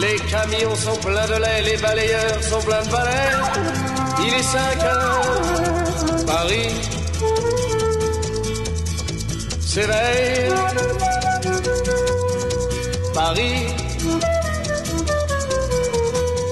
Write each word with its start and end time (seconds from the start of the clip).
Les 0.00 0.16
camions 0.30 0.74
sont 0.74 0.96
pleins 1.00 1.26
de 1.26 1.40
lait, 1.40 1.62
les 1.62 1.76
balayeurs 1.80 2.42
sont 2.42 2.60
pleins 2.60 2.82
de 2.82 2.90
balais. 2.90 3.32
Il 4.20 4.34
est 4.34 4.42
5 4.42 4.84
heures, 4.84 6.26
Paris 6.26 6.74
s'éveille. 9.60 10.52
Paris 13.14 13.66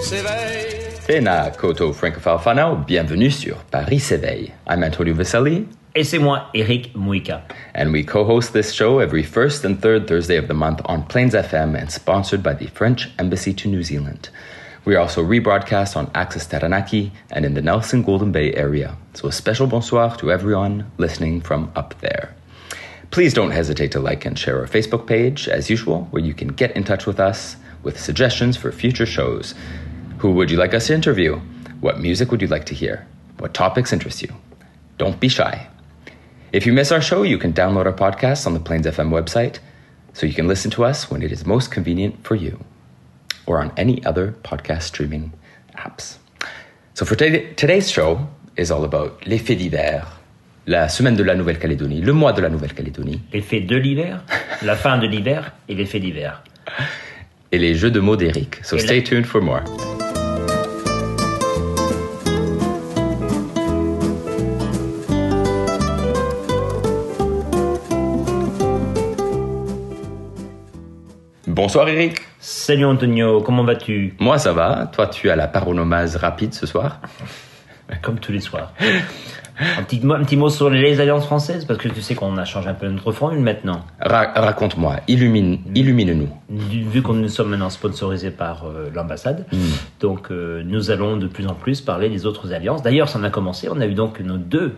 s'éveille. 0.02 0.74
Tēnā 1.04 1.50
koto 1.52 1.92
francophile 1.92 2.78
bienvenue 2.86 3.30
sur 3.30 3.56
Paris 3.70 4.00
s'éveille. 4.00 4.52
I'm 4.66 4.82
Antonio 4.82 5.14
Vasselli, 5.14 5.66
Et 5.96 6.02
c'est 6.02 6.18
moi, 6.18 6.50
Eric 6.54 6.90
and 7.72 7.92
we 7.92 8.02
co-host 8.02 8.52
this 8.52 8.72
show 8.72 8.98
every 8.98 9.22
first 9.22 9.64
and 9.64 9.80
third 9.80 10.08
Thursday 10.08 10.36
of 10.36 10.48
the 10.48 10.54
month 10.54 10.80
on 10.86 11.04
Plains 11.04 11.34
FM 11.34 11.80
and 11.80 11.88
sponsored 11.88 12.42
by 12.42 12.52
the 12.52 12.66
French 12.66 13.08
Embassy 13.16 13.54
to 13.54 13.68
New 13.68 13.84
Zealand. 13.84 14.28
We 14.84 14.96
are 14.96 14.98
also 14.98 15.22
rebroadcast 15.22 15.96
on 15.96 16.10
Access 16.12 16.48
Taranaki 16.48 17.12
and 17.30 17.44
in 17.44 17.54
the 17.54 17.62
Nelson 17.62 18.02
Golden 18.02 18.32
Bay 18.32 18.52
area. 18.54 18.96
So 19.12 19.28
a 19.28 19.32
special 19.32 19.68
bonsoir 19.68 20.16
to 20.16 20.32
everyone 20.32 20.90
listening 20.98 21.40
from 21.40 21.70
up 21.76 21.94
there. 22.00 22.34
Please 23.12 23.32
don't 23.32 23.52
hesitate 23.52 23.92
to 23.92 24.00
like 24.00 24.24
and 24.24 24.36
share 24.36 24.58
our 24.58 24.66
Facebook 24.66 25.06
page, 25.06 25.48
as 25.48 25.70
usual, 25.70 26.08
where 26.10 26.24
you 26.24 26.34
can 26.34 26.48
get 26.48 26.72
in 26.72 26.82
touch 26.82 27.06
with 27.06 27.20
us 27.20 27.54
with 27.84 28.00
suggestions 28.00 28.56
for 28.56 28.72
future 28.72 29.06
shows. 29.06 29.54
Who 30.18 30.32
would 30.32 30.50
you 30.50 30.56
like 30.56 30.74
us 30.74 30.88
to 30.88 30.94
interview? 30.94 31.36
What 31.80 32.00
music 32.00 32.32
would 32.32 32.42
you 32.42 32.48
like 32.48 32.66
to 32.66 32.74
hear? 32.74 33.06
What 33.38 33.54
topics 33.54 33.92
interest 33.92 34.22
you? 34.22 34.34
Don't 34.98 35.20
be 35.20 35.28
shy. 35.28 35.68
If 36.54 36.66
you 36.66 36.72
miss 36.72 36.92
our 36.92 37.00
show, 37.02 37.22
you 37.24 37.36
can 37.38 37.52
download 37.52 37.86
our 37.86 37.92
podcast 37.92 38.46
on 38.46 38.54
the 38.54 38.60
Plains 38.60 38.86
FM 38.86 39.10
website 39.10 39.58
so 40.12 40.24
you 40.26 40.34
can 40.34 40.46
listen 40.46 40.70
to 40.72 40.84
us 40.84 41.10
when 41.10 41.20
it 41.22 41.32
is 41.32 41.44
most 41.44 41.70
convenient 41.72 42.14
for 42.24 42.36
you 42.36 42.58
or 43.46 43.58
on 43.60 43.72
any 43.76 43.96
other 44.04 44.34
podcast 44.44 44.82
streaming 44.82 45.32
apps. 45.76 46.18
So 46.94 47.04
for 47.04 47.16
today, 47.16 47.52
today's 47.54 47.90
show 47.90 48.28
is 48.56 48.70
all 48.70 48.84
about 48.84 49.26
les 49.26 49.38
faits 49.38 49.58
divers, 49.58 50.06
la 50.66 50.86
semaine 50.88 51.16
de 51.16 51.24
la 51.24 51.34
Nouvelle-Calédonie, 51.34 52.02
le 52.02 52.12
mois 52.12 52.32
de 52.32 52.40
la 52.40 52.48
Nouvelle-Calédonie 52.48 53.20
L'effet 53.32 53.60
de 53.60 53.76
l'hiver, 53.76 54.22
la 54.62 54.76
fin 54.76 54.96
de 54.98 55.08
l'hiver 55.08 55.52
et 55.68 55.74
l'effet 55.74 55.98
d'hiver. 55.98 56.40
et 57.50 57.58
les 57.58 57.74
jeux 57.74 57.90
de 57.90 57.98
mots 58.00 58.16
d'Eric. 58.16 58.64
So 58.64 58.76
Et 58.76 58.80
la- 58.80 58.84
stay 58.86 59.02
tuned 59.02 59.26
for 59.26 59.42
more. 59.42 59.62
Bonsoir 71.64 71.88
Eric. 71.88 72.18
Salut 72.40 72.84
Antonio, 72.84 73.40
comment 73.40 73.64
vas-tu? 73.64 74.12
Moi 74.20 74.36
ça 74.36 74.52
va, 74.52 74.90
toi 74.92 75.06
tu 75.06 75.30
as 75.30 75.34
la 75.34 75.48
paronomase 75.48 76.16
rapide 76.16 76.52
ce 76.52 76.66
soir? 76.66 77.00
Comme 78.02 78.18
tous 78.18 78.32
les 78.32 78.40
soirs. 78.40 78.74
Un 79.78 79.82
petit, 79.84 79.98
mot, 80.04 80.12
un 80.12 80.24
petit 80.24 80.36
mot 80.36 80.50
sur 80.50 80.68
les 80.68 81.00
alliances 81.00 81.24
françaises, 81.24 81.64
parce 81.64 81.78
que 81.80 81.88
tu 81.88 82.02
sais 82.02 82.14
qu'on 82.14 82.36
a 82.36 82.44
changé 82.44 82.68
un 82.68 82.74
peu 82.74 82.86
notre 82.88 83.12
formule 83.12 83.40
maintenant. 83.40 83.80
Ra- 83.98 84.32
Raconte-moi, 84.36 84.96
illumine, 85.08 85.60
illumine-nous. 85.74 86.28
Du- 86.50 86.82
Vu 86.84 87.00
qu'on 87.00 87.14
nous 87.14 87.28
sommes 87.28 87.48
maintenant 87.48 87.70
sponsorisés 87.70 88.30
par 88.30 88.66
euh, 88.66 88.90
l'ambassade, 88.94 89.46
donc 90.00 90.30
euh, 90.30 90.62
nous 90.66 90.90
allons 90.90 91.16
de 91.16 91.26
plus 91.28 91.46
en 91.46 91.54
plus 91.54 91.80
parler 91.80 92.10
des 92.10 92.26
autres 92.26 92.52
alliances. 92.52 92.82
D'ailleurs, 92.82 93.08
ça 93.08 93.18
en 93.18 93.24
a 93.24 93.30
commencé. 93.30 93.70
On 93.70 93.80
a 93.80 93.86
eu 93.86 93.94
donc 93.94 94.20
nos 94.20 94.36
deux 94.36 94.74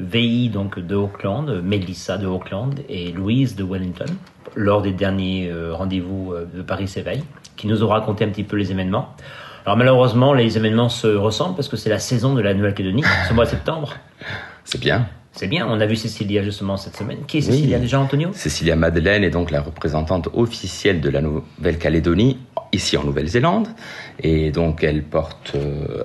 VI 0.00 0.48
donc 0.48 0.78
de 0.78 0.94
Auckland, 0.94 1.62
Melissa 1.62 2.18
de 2.18 2.26
Auckland 2.26 2.74
et 2.88 3.12
Louise 3.12 3.56
de 3.56 3.64
Wellington, 3.64 4.06
lors 4.54 4.82
des 4.82 4.92
derniers 4.92 5.48
euh, 5.50 5.74
rendez-vous 5.74 6.32
euh, 6.32 6.46
de 6.52 6.62
Paris 6.62 6.88
s'éveille, 6.88 7.24
qui 7.56 7.66
nous 7.66 7.82
ont 7.82 7.88
raconté 7.88 8.24
un 8.24 8.28
petit 8.28 8.44
peu 8.44 8.56
les 8.56 8.70
événements. 8.70 9.14
Alors 9.64 9.76
malheureusement, 9.76 10.32
les 10.32 10.56
événements 10.56 10.88
se 10.88 11.08
ressemblent 11.08 11.56
parce 11.56 11.68
que 11.68 11.76
c'est 11.76 11.90
la 11.90 11.98
saison 11.98 12.34
de 12.34 12.40
la 12.40 12.54
Nouvelle-Calédonie, 12.54 13.04
ce 13.28 13.34
mois 13.34 13.44
de 13.44 13.50
septembre. 13.50 13.94
C'est 14.64 14.80
bien. 14.80 15.06
C'est 15.30 15.46
bien, 15.46 15.66
on 15.68 15.78
a 15.80 15.86
vu 15.86 15.96
Cécilia 15.96 16.42
justement 16.42 16.76
cette 16.76 16.96
semaine. 16.96 17.18
Qui 17.28 17.38
est 17.38 17.40
Cécilia 17.42 17.78
déjà, 17.78 18.00
Antonio? 18.00 18.30
Cécilia 18.32 18.74
Madeleine 18.74 19.22
est 19.22 19.30
donc 19.30 19.50
la 19.50 19.60
représentante 19.60 20.28
officielle 20.32 21.00
de 21.00 21.10
la 21.10 21.20
Nouvelle-Calédonie 21.20 22.38
ici 22.72 22.96
en 22.96 23.04
Nouvelle-Zélande. 23.04 23.68
Et 24.20 24.50
donc 24.50 24.82
elle 24.82 25.02
porte 25.02 25.52
euh, 25.54 26.02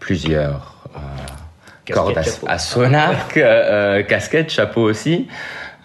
plusieurs 0.00 0.88
euh, 0.96 0.98
cordes 1.92 2.18
à, 2.18 2.22
à 2.50 2.58
son 2.58 2.92
arc, 2.94 3.36
euh, 3.36 3.42
euh, 3.44 4.02
casquettes, 4.02 4.50
chapeau 4.50 4.82
aussi. 4.82 5.26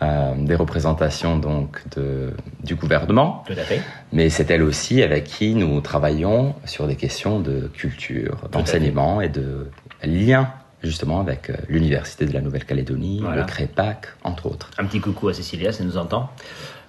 euh, 0.01 0.33
des 0.35 0.55
représentations 0.55 1.37
donc 1.37 1.79
de, 1.95 2.33
du 2.63 2.73
gouvernement, 2.75 3.43
Tout 3.45 3.53
à 3.53 3.57
fait. 3.63 3.81
mais 4.11 4.29
c'est 4.29 4.49
elle 4.49 4.63
aussi 4.63 5.03
avec 5.03 5.25
qui 5.25 5.53
nous 5.53 5.79
travaillons 5.81 6.55
sur 6.65 6.87
des 6.87 6.95
questions 6.95 7.39
de 7.39 7.69
culture, 7.71 8.37
d'enseignement 8.51 9.21
et 9.21 9.29
de 9.29 9.67
lien 10.03 10.49
justement 10.81 11.19
avec 11.21 11.51
euh, 11.51 11.55
l'Université 11.69 12.25
de 12.25 12.33
la 12.33 12.41
Nouvelle-Calédonie, 12.41 13.19
Voilà. 13.21 13.41
le 13.41 13.45
CREPAC, 13.47 14.07
entre 14.23 14.47
autres. 14.47 14.71
Un 14.79 14.85
petit 14.85 14.99
coucou 14.99 15.27
à 15.29 15.33
Cécilia, 15.35 15.71
ça 15.71 15.83
nous 15.83 15.95
entend. 15.97 16.31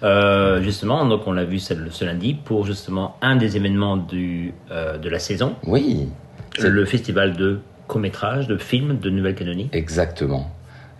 Euh, 0.02 0.62
justement, 0.62 1.04
donc 1.04 1.26
on 1.26 1.32
l'a 1.32 1.44
vu 1.44 1.58
ce, 1.58 1.74
ce 1.90 2.04
lundi 2.06 2.32
pour 2.32 2.64
justement 2.64 3.16
un 3.20 3.36
des 3.36 3.58
événements 3.58 3.98
du, 3.98 4.54
euh, 4.70 4.96
de 4.96 5.10
la 5.10 5.18
saison, 5.18 5.54
Oui, 5.66 6.08
c'est- 6.58 6.70
le 6.70 6.84
festival 6.86 7.36
de 7.36 7.60
court-métrage, 7.88 8.46
de 8.48 8.56
films 8.56 8.98
de 8.98 9.10
Nouvelle-Calédonie. 9.10 9.68
exactement. 9.72 10.50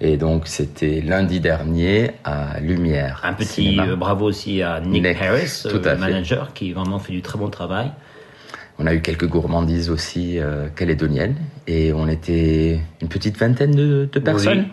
Et 0.04 0.16
donc 0.16 0.48
c'était 0.48 1.00
lundi 1.00 1.38
dernier 1.38 2.10
à 2.24 2.58
Lumière. 2.60 3.20
Un 3.22 3.34
petit 3.34 3.78
euh, 3.78 3.94
bravo 3.94 4.24
aussi 4.26 4.60
à 4.60 4.80
Nick, 4.80 5.04
Nick, 5.04 5.22
Harris, 5.22 5.62
tout 5.62 5.76
euh, 5.76 5.92
à 5.92 5.94
fait. 5.94 6.00
manager, 6.00 6.52
qui 6.54 6.72
vraiment 6.72 6.98
fait 6.98 7.12
du 7.12 7.22
très 7.22 7.38
bon 7.38 7.48
travail. 7.48 7.92
On 8.80 8.86
a 8.88 8.94
eu 8.94 9.00
quelques 9.00 9.28
gourmandises 9.28 9.90
aussi 9.90 10.40
euh, 10.40 10.66
calédoniennes 10.74 11.36
et 11.68 11.92
on 11.92 12.08
était 12.08 12.80
une 13.00 13.08
petite 13.08 13.38
vingtaine 13.38 13.70
de, 13.76 14.08
de 14.12 14.18
personnes. 14.18 14.66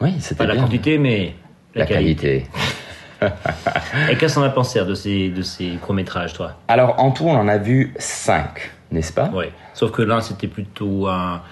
Oui, 0.00 0.14
c'était 0.20 0.36
Pas 0.36 0.46
la 0.46 0.56
quantité, 0.56 0.96
mais 0.96 1.34
la, 1.74 1.80
La 1.80 1.86
qualité. 1.86 2.46
Et 4.10 4.16
qu'est-ce 4.16 4.36
qu'on 4.36 4.42
a 4.42 4.48
pensé 4.48 4.82
de 4.82 4.94
ces, 4.94 5.28
de 5.28 5.42
ces 5.42 5.72
courts-métrages, 5.82 6.32
toi? 6.32 6.56
Alors 6.68 6.94
en 6.98 7.10
tout, 7.10 7.24
on 7.26 7.36
en 7.36 7.48
a 7.48 7.58
vu 7.58 7.92
cinq, 7.98 8.70
n'est-ce 8.90 9.12
pas 9.12 9.30
Oui. 9.34 9.46
Sauf 9.74 9.90
que 9.92 10.02
là, 10.02 10.20
c'était 10.20 10.48
plutôt 10.48 11.08
un, 11.08 11.42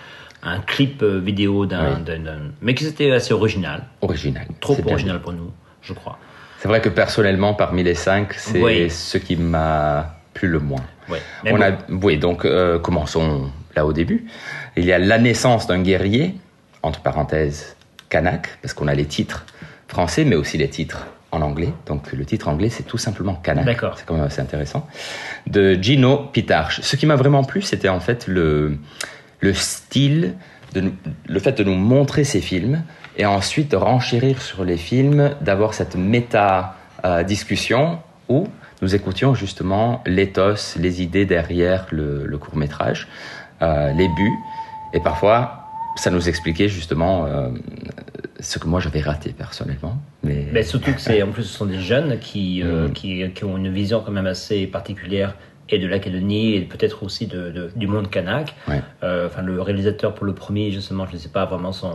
un 0.43 0.61
clip 0.61 1.03
euh, 1.03 1.19
vidéo 1.19 1.67
d'un. 1.67 1.97
Oui. 2.07 2.19
Mais 2.63 2.75
qui 2.75 2.87
était 2.87 3.11
assez 3.13 3.33
original. 3.33 3.85
Original. 4.01 4.47
Trop 4.61 4.77
original 4.87 5.21
pour 5.21 5.33
nous, 5.33 5.51
je 5.83 5.93
crois. 5.93 6.19
C'est 6.59 6.69
vrai 6.69 6.81
que 6.81 6.89
personnellement, 6.89 7.55
parmi 7.55 7.83
les 7.85 7.95
cinq, 7.95 8.35
c'est 8.35 8.61
Oui. 8.61 8.91
ce 8.91 9.17
qui 9.19 9.37
m'a 9.37 10.17
plu 10.35 10.49
le 10.49 10.59
moins. 10.59 10.83
Mais 11.09 11.53
On 11.53 11.57
bon, 11.57 11.63
a, 11.63 11.71
oui, 12.05 12.19
donc 12.19 12.45
euh, 12.45 12.79
commençons 12.79 13.51
là 13.77 13.87
au 13.87 13.93
début. 13.93 14.27
Il 14.77 14.85
y 14.85 14.93
a 14.93 14.99
la 14.99 15.19
naissance 15.19 15.67
d'un 15.67 15.81
guerrier, 15.81 16.35
entre 16.83 17.01
parenthèses, 17.01 17.77
Kanak, 18.09 18.59
parce 18.61 18.75
qu'on 18.75 18.89
a 18.89 18.95
les 18.95 19.07
titres 19.07 19.47
français, 19.89 20.25
mais 20.25 20.37
aussi 20.37 20.59
les 20.59 20.69
titres 20.69 21.07
en 21.31 21.43
anglais. 21.43 21.73
Donc 21.87 22.13
le 22.13 22.25
titre 22.25 22.49
anglais, 22.49 22.71
c'est 22.71 22.85
tout 22.85 22.99
simplement 22.99 23.35
Kanak. 23.35 23.65
D'accord. 23.65 23.99
C'est 23.99 24.07
quand 24.07 24.15
même 24.15 24.25
assez 24.25 24.41
intéressant. 24.41 24.87
De 25.47 25.75
Gino 25.75 26.29
Pitarch. 26.33 26.81
Ce 26.81 26.97
qui 26.97 27.07
m'a 27.07 27.17
vraiment 27.17 27.45
plu, 27.45 27.63
c'était 27.63 27.89
en 27.89 28.01
fait 28.01 28.27
le, 28.27 28.79
le 29.41 29.55
style, 29.55 30.35
de 30.75 30.93
le 31.27 31.41
fait 31.41 31.53
de 31.53 31.65
nous 31.65 31.75
montrer 31.75 32.25
ces 32.25 32.41
films 32.41 32.83
et 33.17 33.27
ensuite 33.27 33.71
de 33.71 33.77
renchérir 33.77 34.43
sur 34.43 34.65
les 34.65 34.77
films, 34.77 35.35
d'avoir 35.41 35.75
cette 35.75 35.97
méta-discussion 35.97 38.01
où 38.29 38.47
nous 38.81 38.95
écoutions 38.95 39.35
justement 39.35 40.03
l'éthos, 40.07 40.77
les 40.79 41.03
idées 41.03 41.25
derrière 41.25 41.87
le, 41.91 42.27
le 42.27 42.39
court-métrage, 42.39 43.09
euh, 43.61 43.93
les 43.93 44.09
buts, 44.09 44.39
et 44.93 45.01
parfois 45.01 45.65
ça 45.97 46.11
nous 46.11 46.29
expliquait 46.29 46.69
justement 46.69 47.27
euh, 47.27 47.49
ce 48.39 48.61
que 48.61 48.69
moi 48.69 48.79
j'avais 48.79 49.01
raté 49.01 49.33
personnellement. 49.33 49.99
Mais, 50.23 50.47
mais 50.53 50.63
surtout 50.65 50.93
que 50.93 51.01
c'est 51.01 51.23
en 51.23 51.29
plus 51.29 51.45
ce 51.45 51.57
sont 51.57 51.67
des 51.67 51.81
jeunes 51.81 52.19
qui, 52.19 52.63
euh, 52.63 52.89
Mm. 52.89 52.93
qui, 52.93 53.31
qui 53.31 53.45
ont 53.45 53.57
une 53.57 53.73
vision 53.73 54.03
quand 54.05 54.11
même 54.13 54.27
assez 54.27 54.67
particulière 54.67 55.35
et 55.71 55.79
de 55.79 55.87
l'Académie 55.87 56.55
et 56.55 56.61
peut-être 56.63 57.03
aussi 57.03 57.27
de, 57.27 57.51
de- 57.51 57.71
du 57.77 57.87
monde 57.87 58.11
kanak. 58.11 58.55
Ouais. 58.67 58.81
Euh, 59.05 59.27
enfin, 59.27 59.43
le 59.43 59.61
réalisateur 59.61 60.15
pour 60.15 60.27
le 60.27 60.35
premier, 60.35 60.71
justement, 60.73 61.07
je 61.07 61.13
ne 61.13 61.19
sais 61.19 61.29
pas 61.29 61.45
vraiment 61.45 61.73
son, 61.73 61.93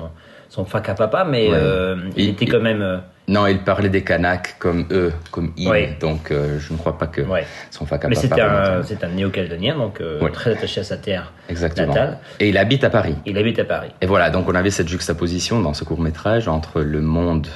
son 0.47 0.63
papa, 0.63 1.25
mais 1.27 1.49
Ouais. 1.49 1.53
euh, 1.55 1.95
il 2.15 2.23
Il- 2.25 2.29
était 2.29 2.45
quand 2.45 2.61
même. 2.61 2.81
euh, 2.81 2.97
Non, 3.27 3.47
il 3.47 3.59
parlait 3.59 3.89
des 3.89 4.03
Kanaks 4.03 4.55
comme 4.59 4.85
eux, 4.91 5.11
comme 5.31 5.53
ils. 5.57 5.67
Ouais. 5.67 5.97
Donc, 5.99 6.29
euh, 6.31 6.59
je 6.59 6.71
ne 6.73 6.77
crois 6.77 6.97
pas 6.97 7.07
que 7.07 7.21
ouais. 7.21 7.45
son 7.71 7.85
Fakapa 7.85 8.09
Mais 8.09 8.15
c'était 8.15 8.35
parle 8.35 8.41
un, 8.41 8.53
maintenant. 8.69 8.83
c'est 8.85 9.03
un 9.03 9.09
néo-calédonien, 9.09 9.75
donc 9.77 10.01
très 10.33 10.51
attaché 10.51 10.81
à 10.81 10.83
sa 10.83 10.97
terre 10.97 11.31
Exactement. 11.49 11.87
natale. 11.87 12.19
Et 12.39 12.49
il 12.49 12.57
habite 12.57 12.83
à 12.83 12.89
Paris. 12.89 13.15
Il 13.25 13.37
habite 13.37 13.59
à 13.59 13.65
Paris. 13.65 13.89
Et 14.01 14.05
voilà, 14.05 14.29
donc 14.29 14.47
on 14.49 14.55
avait 14.55 14.69
cette 14.71 14.87
juxtaposition 14.89 15.59
dans 15.61 15.73
ce 15.73 15.83
court 15.83 15.99
métrage 16.01 16.47
entre 16.47 16.81
le 16.81 17.01
monde 17.01 17.47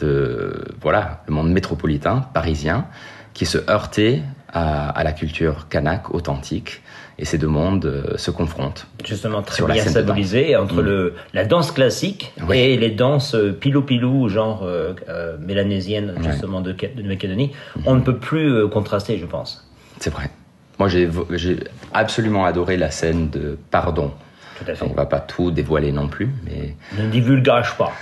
de 0.00 0.64
voilà 0.80 1.22
le 1.26 1.32
monde 1.34 1.50
métropolitain 1.50 2.26
parisien 2.34 2.86
qui 3.34 3.46
se 3.46 3.58
heurtait 3.70 4.22
à, 4.52 4.88
à 4.90 5.04
la 5.04 5.12
culture 5.12 5.68
kanak 5.68 6.12
authentique 6.14 6.82
et 7.18 7.24
ces 7.24 7.38
deux 7.38 7.46
mondes 7.46 7.84
euh, 7.84 8.16
se 8.16 8.30
confrontent. 8.30 8.86
Justement, 9.04 9.42
très 9.42 9.64
bien 9.64 9.84
symbolisé 9.84 10.56
entre 10.56 10.76
Mm. 10.82 10.86
le, 10.86 11.14
la 11.34 11.44
danse 11.44 11.70
classique 11.70 12.32
Oui. 12.48 12.58
et 12.58 12.76
les 12.78 12.90
danses 12.90 13.34
euh, 13.34 13.52
pilou-pilou, 13.52 14.28
genre 14.30 14.62
euh, 14.64 14.94
euh, 15.08 15.36
mélanésiennes, 15.38 16.14
Ouais. 16.16 16.30
justement, 16.32 16.60
de, 16.62 16.72
de 16.72 17.02
Nouvelle-Calédonie. 17.02 17.52
On 17.84 17.94
ne 17.94 18.00
peut 18.00 18.16
plus 18.16 18.50
euh, 18.50 18.68
contraster, 18.68 19.18
je 19.18 19.26
pense. 19.26 19.68
C'est 19.98 20.10
vrai. 20.10 20.30
Moi 20.78 20.88
j'ai 20.88 21.58
absolument 21.92 22.46
adoré 22.46 22.78
la 22.78 22.90
scène 22.90 23.28
de 23.28 23.58
Pardon. 23.70 24.12
Tout 24.58 24.64
à 24.70 24.74
fait. 24.74 24.84
On 24.84 24.94
va 24.94 25.04
pas 25.06 25.20
tout 25.20 25.50
dévoiler 25.50 25.92
non 25.92 26.08
plus, 26.08 26.30
mais 26.46 26.74
Ne 26.98 27.08
divulgage 27.10 27.76
pas. 27.76 27.92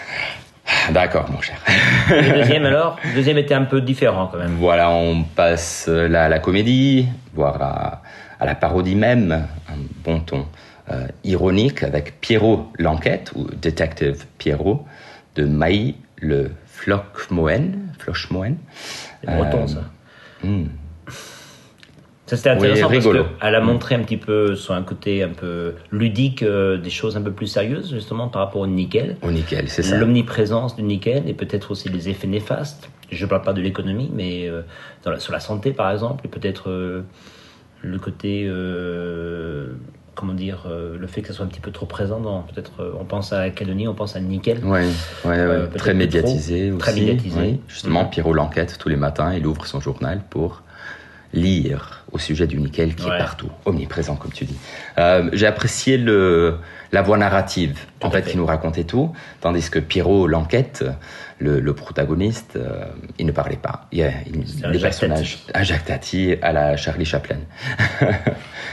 D'accord 0.93 1.31
mon 1.31 1.41
cher. 1.41 1.57
Le 2.11 2.35
deuxième, 2.39 2.65
alors? 2.67 2.99
Le 3.05 3.15
deuxième 3.15 3.39
était 3.39 3.55
un 3.55 3.65
peu 3.65 3.81
différent, 3.81 4.29
quand 4.31 4.39
même. 4.39 4.55
Voilà, 4.59 4.91
on 4.91 5.23
passe 5.25 5.89
là 5.89 6.25
à 6.25 6.29
la 6.29 6.39
comédie, 6.39 7.07
voire 7.35 7.61
à, 7.61 8.03
à 8.41 8.47
la 8.47 8.55
parodie 8.55 8.95
même, 8.95 9.47
un 9.69 9.77
bon 10.05 10.21
ton 10.21 10.47
euh, 10.91 11.07
ironique 11.25 11.83
avec 11.83 12.21
Pierrot 12.21 12.71
l'enquête, 12.79 13.33
ou 13.35 13.45
Detective 13.45 14.25
Pierrot, 14.39 14.87
de 15.37 15.45
Maï 15.45 15.95
le 16.17 16.51
Flochmoen. 16.67 17.79
Flochmoen. 17.99 18.57
C'est 19.25 19.31
breton, 19.35 19.63
Euh, 19.65 19.67
ça. 19.67 19.81
hmm. 20.45 20.67
Ça 22.29 22.37
c'était 22.37 22.51
intéressant 22.51 22.89
Oui, 22.91 22.99
parce 23.01 23.27
qu'elle 23.41 23.55
a 23.55 23.61
montré 23.61 23.95
un 23.95 24.01
petit 24.01 24.17
peu 24.19 24.55
sur 24.55 24.75
un 24.75 24.83
côté 24.83 25.23
un 25.23 25.31
peu 25.31 25.75
ludique 25.91 26.43
euh, 26.43 26.77
des 26.77 26.91
choses 26.91 27.17
un 27.17 27.23
peu 27.23 27.33
plus 27.33 27.47
sérieuses 27.47 27.91
justement 27.91 28.29
par 28.29 28.43
rapport 28.45 28.61
au 28.61 28.67
nickel. 28.67 29.17
Au 29.23 29.31
nickel, 29.31 29.69
c'est 29.69 29.83
ça. 29.83 29.97
L'omniprésence 29.97 30.77
du 30.77 30.83
nickel 30.83 31.29
et 31.29 31.33
peut-être 31.35 31.71
aussi 31.71 31.89
les 31.89 32.09
effets 32.11 32.27
néfastes. 32.27 32.91
Je 33.11 33.25
ne 33.25 33.31
parle 33.31 33.43
pas 33.43 33.55
de 33.55 33.63
l'économie, 33.63 34.11
mais 34.15 34.47
euh, 34.49 34.61
dans 35.05 35.11
la- 35.13 35.21
sur 35.21 35.33
la 35.33 35.41
santé 35.41 35.73
par 35.73 35.91
exemple, 35.91 36.27
et 36.27 36.29
peut-être 36.29 36.69
euh, 36.69 37.01
le 37.83 37.99
côté, 37.99 38.47
comment 40.15 40.35
dire, 40.35 40.65
euh, 40.69 40.99
le 40.99 41.07
fait 41.07 41.23
que 41.23 41.29
ça 41.29 41.35
soit 41.35 41.45
un 41.45 41.49
petit 41.49 41.61
peu 41.61 41.71
trop 41.71 41.87
présent 41.87 42.21
dans, 42.21 42.43
peut-être, 42.43 42.73
euh, 42.81 42.91
on 43.01 43.05
pense 43.05 43.33
à 43.33 43.39
la 43.39 43.51
Calédonie, 43.51 43.87
on 43.87 43.95
pense 43.95 44.17
à 44.17 44.21
nickel. 44.21 44.59
Ouais, 44.65 44.85
ouais, 45.25 45.39
Euh, 45.39 45.67
très 45.77 45.95
médiatisé 45.95 46.71
trop. 46.71 46.79
Très 46.79 46.93
aussi. 46.93 47.01
médiatisé. 47.05 47.41
oui. 47.41 47.61
Justement. 47.69 48.05
Pierrot 48.07 48.33
l'enquête 48.35 48.77
tous 48.79 48.89
les 48.89 48.97
matins, 48.97 49.33
il 49.33 49.47
ouvre 49.47 49.65
son 49.67 49.81
journal 49.81 50.21
pour 50.29 50.63
lire 51.35 52.05
au 52.13 52.19
sujet 52.19 52.47
du 52.47 52.59
nickel 52.59 52.95
qui 52.95 53.07
Ouais. 53.07 53.15
est 53.17 53.19
partout, 53.19 53.51
omniprésent 53.67 54.17
comme 54.17 54.33
tu 54.33 54.45
dis. 54.47 54.57
Euh, 54.97 55.29
J'ai 55.35 55.47
apprécié 55.47 55.99
le, 55.99 56.57
la 56.91 57.03
voix 57.03 57.19
narrative, 57.19 57.79
en 58.03 58.11
fait, 58.11 58.23
fait. 58.23 58.31
qui 58.31 58.37
nous 58.39 58.47
racontait 58.47 58.85
tout, 58.85 59.13
tandis 59.41 59.69
que 59.71 59.79
Pierrot 59.79 60.27
l'enquête, 60.27 60.85
le, 61.39 61.61
le 61.61 61.75
protagoniste, 61.75 62.57
euh, 62.57 62.85
il 63.19 63.27
ne 63.27 63.33
parlait 63.33 63.57
pas. 63.57 63.87
Il, 63.93 63.99
y 63.99 64.03
a- 64.05 64.11
il- 64.27 64.71
les 64.73 64.79
personnages, 64.79 65.39
à 65.53 65.63
Jacques 65.65 65.85
Tati, 65.85 66.35
à 66.41 66.53
la 66.53 66.77
Charlie 66.79 67.05
Chaplin. 67.05 67.37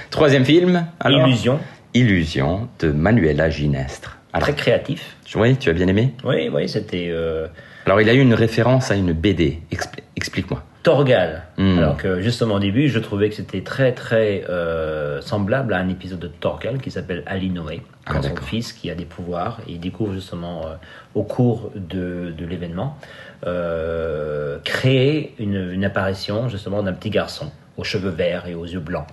Troisième 0.09 0.45
film, 0.45 0.85
alors 0.99 1.27
Illusion, 1.27 1.59
Illusion 1.93 2.69
de 2.79 2.91
Manuela 2.91 3.49
Ginestre. 3.49 4.17
Alors, 4.33 4.47
très 4.47 4.55
créatif. 4.55 5.15
oui, 5.35 5.55
tu 5.57 5.69
as 5.69 5.73
bien 5.73 5.87
aimé? 5.87 6.13
Oui, 6.23 6.49
oui, 6.51 6.67
c'était 6.69 7.07
euh, 7.09 7.47
alors, 7.85 8.01
il 8.01 8.09
a 8.09 8.13
eu 8.13 8.19
une 8.19 8.33
référence 8.33 8.91
à 8.91 8.95
une 8.95 9.13
BD. 9.13 9.59
Expli- 9.71 10.01
Explique-moi. 10.15 10.63
Torgal. 10.85 11.41
Hmm. 11.57 11.79
Alors 11.79 11.97
que 11.97 12.21
justement 12.21 12.55
au 12.55 12.59
début, 12.59 12.89
je 12.89 12.99
trouvais 12.99 13.29
que 13.29 13.35
c'était 13.35 13.63
très 13.63 13.91
très 13.91 14.45
euh, 14.49 15.19
semblable 15.19 15.73
à 15.73 15.77
un 15.79 15.89
épisode 15.89 16.19
de 16.19 16.27
Torgal 16.27 16.77
qui 16.77 16.91
s'appelle 16.91 17.23
Ali 17.25 17.49
Noé, 17.49 17.81
Ah, 18.05 18.13
quand 18.13 18.21
son 18.21 18.29
d'accord. 18.29 18.47
fils 18.47 18.71
qui 18.71 18.91
a 18.91 18.95
des 18.95 19.05
pouvoirs 19.05 19.61
et 19.67 19.71
il 19.71 19.79
découvre 19.79 20.13
justement 20.13 20.61
euh, 20.67 20.75
au 21.15 21.23
cours 21.23 21.71
de, 21.75 22.31
de 22.37 22.45
l'événement 22.45 22.99
euh, 23.47 24.59
créer 24.63 25.33
une, 25.39 25.71
une 25.71 25.83
apparition 25.83 26.49
justement 26.49 26.83
d'un 26.83 26.93
petit 26.93 27.09
garçon 27.09 27.51
aux 27.77 27.83
cheveux 27.83 28.11
verts 28.11 28.45
et 28.47 28.53
aux 28.53 28.65
yeux 28.65 28.79
blancs 28.79 29.07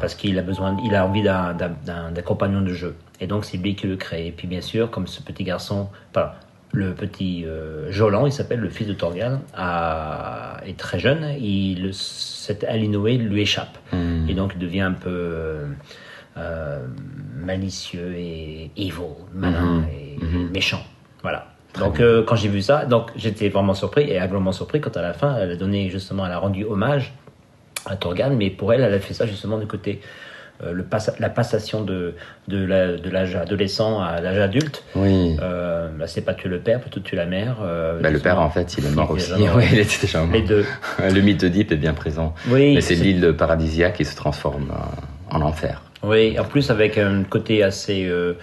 parce 0.00 0.14
qu'il 0.14 0.38
a 0.38 0.42
besoin, 0.42 0.76
il 0.84 0.94
a 0.94 1.04
envie 1.04 1.22
d'un, 1.22 1.54
compagnon 2.24 2.60
de 2.60 2.72
jeu. 2.72 2.94
Et 3.20 3.26
donc 3.26 3.44
c'est 3.44 3.56
lui 3.56 3.74
qui 3.74 3.88
le 3.88 3.96
crée. 3.96 4.28
Et 4.28 4.32
puis 4.32 4.46
bien 4.46 4.60
sûr, 4.60 4.90
comme 4.92 5.08
ce 5.08 5.20
petit 5.22 5.42
garçon, 5.42 5.88
enfin, 6.14 6.30
le 6.72 6.92
petit 6.94 7.44
euh, 7.46 7.90
Jolan, 7.90 8.26
il 8.26 8.32
s'appelle 8.32 8.60
le 8.60 8.68
fils 8.68 8.86
de 8.86 8.92
Torgal, 8.94 9.40
a- 9.54 10.58
est 10.66 10.76
très 10.78 10.98
jeune, 11.00 11.34
il, 11.40 11.90
cet 11.92 12.62
Alinoé 12.64 13.16
lui 13.16 13.42
échappe. 13.42 13.76
Hmm. 13.92 14.28
Et 14.28 14.34
donc 14.34 14.52
il 14.54 14.60
devient 14.60 14.82
un 14.82 14.92
peu 14.92 15.64
euh, 16.36 16.86
malicieux 17.36 18.14
et 18.16 18.70
evil, 18.76 18.92
malin 19.34 19.62
Mhm. 19.80 19.84
et 19.92 20.24
Mhm. 20.24 20.50
méchant. 20.52 20.82
Voilà. 21.22 21.46
Donc 21.78 22.00
euh, 22.00 22.22
quand 22.24 22.36
j'ai 22.36 22.48
vu 22.48 22.62
ça, 22.62 22.84
donc 22.84 23.10
j'étais 23.16 23.48
vraiment 23.48 23.74
surpris 23.74 24.02
et 24.02 24.16
agréablement 24.18 24.52
surpris 24.52 24.80
quand 24.80 24.96
à 24.96 25.02
la 25.02 25.12
fin 25.12 25.36
elle 25.36 25.50
a 25.52 25.56
donné 25.56 25.88
justement, 25.90 26.24
elle 26.26 26.32
a 26.32 26.38
rendu 26.38 26.64
hommage 26.64 27.12
à 27.86 27.96
Torgal, 27.96 28.32
mais 28.36 28.50
pour 28.50 28.72
elle, 28.72 28.80
elle 28.82 28.94
a 28.94 28.98
fait 29.00 29.14
ça 29.14 29.26
justement 29.26 29.58
du 29.58 29.66
côté 29.66 30.00
le 30.72 30.82
passa- 30.82 31.14
la 31.18 31.28
passation 31.30 31.82
de, 31.82 32.14
de, 32.48 32.64
l'âge 32.64 33.36
adolescent 33.36 34.00
à 34.00 34.20
l'âge 34.20 34.38
adulte. 34.38 34.84
Oui. 34.94 35.36
Euh, 35.42 35.88
bah, 35.98 36.06
c'est 36.06 36.20
pas 36.20 36.34
tuer 36.34 36.48
le 36.48 36.58
père, 36.58 36.80
plutôt 36.80 37.00
tuer 37.00 37.16
la 37.16 37.26
mère. 37.26 37.56
euh, 37.62 38.00
Bah, 38.00 38.10
le 38.10 38.18
père, 38.18 38.40
en 38.40 38.50
fait, 38.50 38.76
il 38.78 38.86
est 38.86 38.90
mort 38.90 39.10
aussi. 39.10 39.32
Oui, 39.56 39.64
il 39.72 39.78
était 39.78 39.96
déjà 40.02 40.20
mort. 40.22 40.32
Les 40.32 40.42
deux. 40.42 40.64
Le 40.98 41.20
mythe 41.20 41.40
d'Oedipe 41.40 41.72
est 41.72 41.76
bien 41.76 41.94
présent. 41.94 42.34
Oui, 42.48 42.74
Mais 42.74 42.80
c'est 42.80 42.94
l'île 42.94 43.34
paradisiaque 43.36 43.94
qui 43.96 44.04
se 44.04 44.14
transforme 44.16 44.70
euh, 44.70 45.34
en 45.36 45.40
enfer. 45.40 45.82
Oui, 46.02 46.38
en 46.38 46.44
plus 46.44 46.70
avec 46.70 46.96
un 46.98 47.24
côté 47.24 47.62
assez 47.62 48.06
euh, 48.06 48.34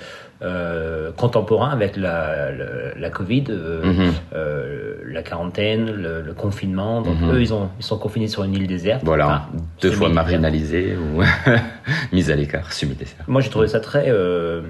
euh, 0.44 1.12
contemporain 1.14 1.70
avec 1.72 1.98
la, 1.98 2.52
la, 2.52 2.66
la 2.96 3.10
Covid, 3.10 3.46
euh, 3.50 3.84
Mhm. 3.86 4.14
euh, 4.34 4.96
la 5.08 5.24
quarantaine, 5.24 5.90
le, 5.92 6.22
le 6.22 6.34
confinement. 6.34 7.02
Donc 7.02 7.20
Mhm. 7.22 7.32
eux, 7.32 7.42
ils, 7.42 7.54
ont, 7.54 7.70
ils 7.80 7.84
sont 7.86 7.98
confinés 7.98 8.28
sur 8.28 8.44
une 8.44 8.54
île 8.54 8.68
déserte. 8.68 9.02
Voilà, 9.04 9.26
Enfin, 9.26 9.42
deux 9.82 9.90
fois 9.90 10.08
semi-déserte. 10.08 10.14
marginalisé 10.16 10.96
ou 10.96 11.22
mis 12.14 12.30
à 12.32 12.36
l'écart, 12.36 12.72
semi-désert. 12.72 13.24
Moi, 13.28 13.42
j'ai 13.42 13.50
trouvé 13.50 13.68
ça 13.68 13.80
très, 13.80 14.06
euh, 14.10 14.62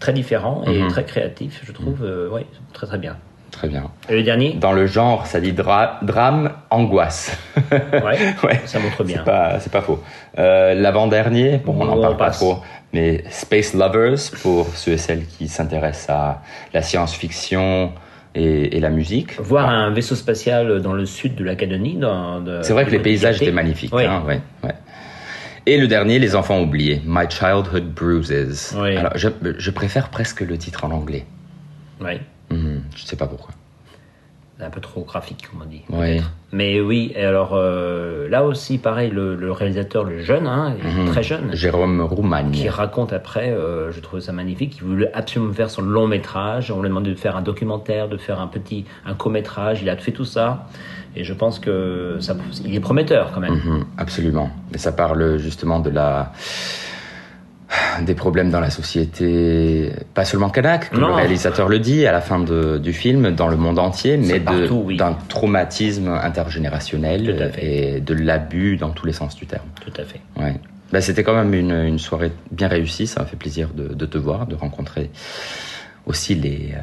très 0.00 0.12
différent 0.12 0.64
et 0.66 0.82
Mhm. 0.82 0.88
très 0.88 1.04
créatif, 1.04 1.62
je 1.64 1.72
trouve. 1.72 2.04
Oui, 2.32 2.42
très 2.72 2.86
très 2.86 2.98
bien. 2.98 3.16
Très 3.52 3.68
bien. 3.68 3.90
Et 4.08 4.16
le 4.16 4.22
dernier 4.24 4.54
Dans 4.54 4.72
le 4.72 4.86
genre, 4.86 5.26
ça 5.26 5.40
dit 5.40 5.52
dra- 5.52 5.98
drame, 6.02 6.50
angoisse. 6.70 7.36
Ouais, 7.70 8.18
Ouais. 8.42 8.60
ça 8.64 8.80
montre 8.80 9.04
bien. 9.04 9.22
C'est 9.60 9.70
pas, 9.70 9.82
faux. 9.82 10.02
Euh, 10.38 10.74
L'avant-dernier, 10.74 11.58
bon, 11.64 11.76
on 11.78 11.84
n'en 11.84 11.98
On 11.98 12.00
parle 12.02 12.16
pas 12.16 12.30
trop, 12.30 12.58
mais 12.92 13.22
Space 13.30 13.74
Lovers, 13.74 14.18
pour 14.42 14.66
ceux 14.74 14.92
et 14.92 14.98
celles 14.98 15.26
qui 15.26 15.46
s'intéressent 15.48 16.10
à 16.10 16.42
la 16.74 16.82
science-fiction 16.82 17.92
et, 18.34 18.76
et 18.76 18.80
la 18.80 18.88
musique. 18.90 19.38
Voir 19.38 19.68
un 19.68 19.90
vaisseau 19.90 20.14
spatial 20.16 20.80
dans 20.80 20.94
le 20.94 21.04
sud 21.06 21.34
de 21.36 21.44
la 21.44 21.54
Calédonie. 21.54 21.96
dans- 21.96 22.40
de- 22.40 22.62
C'est 22.62 22.72
vrai 22.72 22.84
que 22.86 22.90
les 22.90 22.98
paysages 23.00 23.40
étaient 23.42 23.52
magnifiques. 23.52 23.94
Oui. 23.94 24.04
hein, 24.06 24.22
ouais, 24.26 24.40
ouais. 24.64 24.74
Et 25.66 25.76
le 25.78 25.86
dernier, 25.86 26.18
Les 26.18 26.34
enfants 26.34 26.60
oubliés, 26.60 27.00
My 27.06 27.26
Childhood 27.30 27.92
Bruises. 27.94 28.74
Oui. 28.80 28.96
Alors, 28.96 29.12
je, 29.14 29.28
je 29.58 29.70
préfère 29.70 30.08
presque 30.08 30.40
le 30.40 30.58
titre 30.58 30.84
en 30.84 30.90
anglais. 30.90 31.24
Ouais. 32.00 32.20
Mhm, 32.52 32.82
je 32.96 33.04
sais 33.04 33.16
pas 33.16 33.26
pourquoi. 33.26 33.54
C'est 34.58 34.64
un 34.66 34.70
peu 34.70 34.80
trop 34.80 35.02
graphique, 35.02 35.48
comme 35.50 35.62
on 35.62 35.68
dit. 35.68 35.82
Peut-être. 35.90 36.30
Mais 36.52 36.80
oui, 36.80 37.12
alors 37.16 37.52
euh, 37.54 38.28
là 38.28 38.44
aussi, 38.44 38.78
pareil, 38.78 39.10
le, 39.10 39.34
le 39.34 39.50
réalisateur, 39.50 40.04
le 40.04 40.20
jeune, 40.22 40.46
hein, 40.46 40.74
Mhm. 40.84 41.06
très 41.06 41.22
jeune, 41.24 41.54
Jérôme 41.54 42.00
Roumagne. 42.02 42.52
qui 42.52 42.68
raconte 42.68 43.12
après, 43.12 43.50
euh, 43.50 43.90
je 43.90 43.98
trouve 44.00 44.20
ça 44.20 44.30
magnifique, 44.32 44.76
il 44.76 44.84
voulait 44.84 45.10
absolument 45.14 45.52
faire 45.52 45.70
son 45.70 45.82
long 45.82 46.06
métrage, 46.06 46.70
on 46.70 46.80
lui 46.80 46.86
a 46.86 46.88
demandé 46.90 47.10
de 47.10 47.18
faire 47.18 47.36
un 47.36 47.42
documentaire, 47.42 48.08
de 48.08 48.18
faire 48.18 48.40
un 48.40 48.46
petit, 48.46 48.84
un 49.06 49.14
court 49.14 49.32
métrage, 49.32 49.80
il 49.82 49.88
a 49.90 49.96
fait 49.96 50.12
tout 50.12 50.26
ça, 50.26 50.68
et 51.16 51.24
je 51.24 51.32
pense 51.32 51.58
que 51.58 52.18
ça, 52.20 52.36
il 52.64 52.74
est 52.74 52.80
prometteur 52.80 53.32
quand 53.32 53.40
même. 53.40 53.54
Mhm, 53.54 53.84
absolument. 53.98 54.50
Et 54.74 54.78
ça 54.78 54.92
parle 54.92 55.38
justement 55.38 55.80
de 55.80 55.90
la 55.90 56.32
des 58.00 58.14
problèmes 58.14 58.50
dans 58.50 58.60
la 58.60 58.70
société, 58.70 59.92
pas 60.14 60.24
seulement 60.24 60.48
kanak, 60.48 60.90
comme 60.90 61.00
Non. 61.00 61.08
le 61.08 61.14
réalisateur 61.14 61.68
le 61.68 61.78
dit 61.78 62.06
à 62.06 62.12
la 62.12 62.20
fin 62.20 62.38
de- 62.40 62.78
du 62.78 62.92
film, 62.92 63.32
dans 63.32 63.48
le 63.48 63.56
monde 63.56 63.78
entier, 63.78 64.16
mais 64.16 64.42
oui. 64.70 64.96
d'un 64.96 65.16
traumatisme 65.28 66.08
intergénérationnel 66.08 67.52
et 67.60 68.00
de 68.00 68.14
l'abus 68.14 68.76
dans 68.76 68.90
tous 68.90 69.06
les 69.06 69.12
sens 69.12 69.36
du 69.36 69.46
terme. 69.46 69.66
Tout 69.84 69.92
à 70.00 70.04
fait. 70.04 70.20
Ouais. 70.40 70.54
Bah, 70.92 71.00
C'était 71.00 71.22
quand 71.22 71.34
même 71.34 71.54
une, 71.54 71.72
une 71.72 71.98
soirée 71.98 72.32
bien 72.50 72.68
réussie, 72.68 73.06
ça 73.06 73.20
m'a 73.20 73.26
fait 73.26 73.36
plaisir 73.36 73.68
de, 73.74 73.92
de 73.94 74.06
te 74.06 74.18
voir, 74.18 74.46
de 74.46 74.54
rencontrer 74.54 75.10
aussi 76.06 76.34
les, 76.34 76.74
euh, 76.74 76.80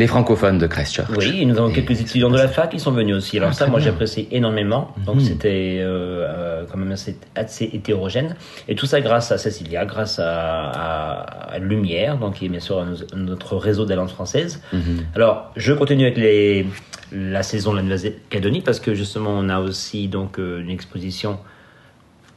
Les 0.00 0.06
francophones 0.06 0.56
de 0.56 0.66
Christchurch. 0.66 1.10
Oui, 1.18 1.40
et 1.42 1.44
nous 1.44 1.58
avons 1.58 1.68
Et 1.68 1.74
quelques 1.74 2.00
étudiants 2.00 2.30
de 2.30 2.38
la 2.38 2.48
fac 2.48 2.70
qui 2.70 2.80
sont 2.80 2.90
venus 2.90 3.14
aussi. 3.16 3.36
Alors 3.36 3.50
Ah, 3.50 3.52
ça, 3.52 3.66
moi, 3.66 3.80
j'apprécie 3.80 4.26
énormément. 4.30 4.94
Donc 5.06 5.16
Mhm. 5.16 5.20
c'était 5.20 5.78
euh, 5.80 6.26
euh, 6.26 6.64
quand 6.70 6.78
même 6.78 6.92
assez, 6.92 7.18
assez 7.34 7.66
hétérogène. 7.72 8.34
Et 8.66 8.74
tout 8.74 8.86
ça 8.86 9.02
grâce 9.02 9.30
à 9.30 9.36
Cecilia, 9.36 9.84
grâce 9.84 10.18
à, 10.18 10.70
à, 10.70 11.52
à 11.54 11.58
Lumière, 11.58 12.16
donc 12.16 12.36
qui 12.36 12.46
est 12.46 12.48
bien 12.48 12.60
sûr 12.68 12.82
notre 13.14 13.56
réseau 13.56 13.84
d'alliance 13.84 14.12
française. 14.12 14.62
Mhm. 14.72 15.04
Alors, 15.14 15.52
je 15.56 15.72
continue 15.74 16.04
avec 16.04 16.16
les, 16.16 16.64
la 17.12 17.42
saison 17.42 17.72
de 17.72 17.76
la 17.76 17.82
Nouvelle-Calédonie 17.82 18.62
parce 18.62 18.80
que 18.80 18.94
justement, 18.94 19.32
on 19.36 19.50
a 19.50 19.60
aussi 19.60 20.08
donc 20.08 20.38
euh, 20.38 20.60
une 20.62 20.70
exposition 20.70 21.38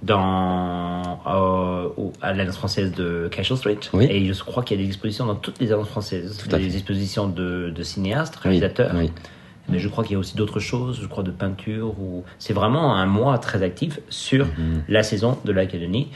dans 0.03 1.19
euh, 1.27 1.89
à 2.21 2.33
l'Alliance 2.33 2.57
française 2.57 2.91
de 2.91 3.29
Cashel 3.31 3.57
Street. 3.57 3.79
Oui. 3.93 4.05
Et 4.09 4.33
je 4.33 4.43
crois 4.43 4.63
qu'il 4.63 4.77
y 4.77 4.81
a 4.81 4.83
des 4.83 4.89
expositions 4.89 5.25
dans 5.25 5.35
toutes 5.35 5.59
les 5.59 5.71
alliances 5.71 5.89
françaises. 5.89 6.37
Tout 6.37 6.53
à 6.53 6.59
des 6.59 6.69
fait. 6.69 6.75
expositions 6.77 7.27
de, 7.27 7.71
de 7.73 7.83
cinéastes, 7.83 8.35
réalisateurs. 8.37 8.91
oui. 8.95 9.11
Mais 9.69 9.79
je 9.79 9.87
crois 9.87 10.03
qu'il 10.03 10.11
y 10.11 10.15
a 10.17 10.19
aussi 10.19 10.35
d'autres 10.35 10.59
choses, 10.59 10.99
je 11.01 11.07
crois 11.07 11.23
de 11.23 11.31
peinture. 11.31 11.97
Ou... 11.97 12.25
C'est 12.37 12.51
vraiment 12.51 12.95
un 12.95 13.05
mois 13.05 13.37
très 13.37 13.63
actif 13.63 14.01
sur 14.09 14.45
la 14.89 15.03
saison 15.03 15.37
de 15.45 15.51
la 15.53 15.65
Calédonie. 15.65 16.09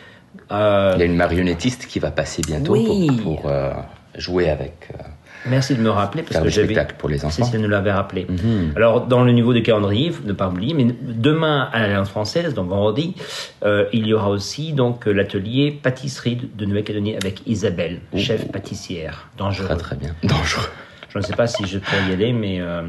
Euh, 0.51 0.91
Il 0.95 0.99
y 0.99 1.03
a 1.03 1.05
une 1.05 1.15
marionnettiste 1.15 1.87
qui 1.87 1.99
va 1.99 2.11
passer 2.11 2.41
bientôt 2.45 2.75
pour, 2.75 3.23
pour, 3.23 3.41
euh, 3.49 3.71
jouer 4.15 4.49
avec, 4.49 4.89
euh, 4.93 5.01
Merci 5.49 5.75
de 5.75 5.81
me 5.81 5.89
rappeler 5.89 6.23
parce 6.23 6.33
faire 6.33 6.43
que 6.43 6.49
j'avais. 6.49 6.75
pour 6.97 7.09
les 7.09 7.23
enfants. 7.25 7.43
Cécile 7.45 7.61
nous 7.61 7.69
l'avait 7.69 7.91
rappelé. 7.91 8.25
Mhm. 8.29 8.73
Alors, 8.75 9.07
dans 9.07 9.23
le 9.23 9.31
niveau 9.31 9.53
de 9.53 9.59
calendrier, 9.59 10.11
ne 10.25 10.33
pas 10.33 10.47
oublier, 10.49 10.73
mais 10.73 10.85
demain 11.01 11.69
à 11.71 11.79
l'Alliance 11.81 12.09
française, 12.09 12.53
donc 12.53 12.69
vendredi, 12.69 13.15
euh, 13.63 13.85
il 13.93 14.07
y 14.07 14.13
aura 14.13 14.29
aussi 14.29 14.73
donc 14.73 15.05
l'atelier 15.05 15.71
pâtisserie 15.71 16.35
de- 16.55 16.65
Nouvelle-Calédonie 16.65 17.15
avec 17.15 17.41
Isabelle, 17.47 17.99
Oh. 18.13 18.17
chef 18.17 18.51
pâtissière, 18.51 19.29
dangereux. 19.37 19.67
Très 19.67 19.77
très 19.77 19.95
bien. 19.95 20.13
Dangereux. 20.23 20.67
Je 21.09 21.17
ne 21.17 21.23
sais 21.23 21.35
pas 21.35 21.47
si 21.47 21.65
je 21.65 21.79
pourrais 21.79 22.09
y 22.09 22.13
aller, 22.13 22.33
mais, 22.33 22.59
euh, 22.59 22.81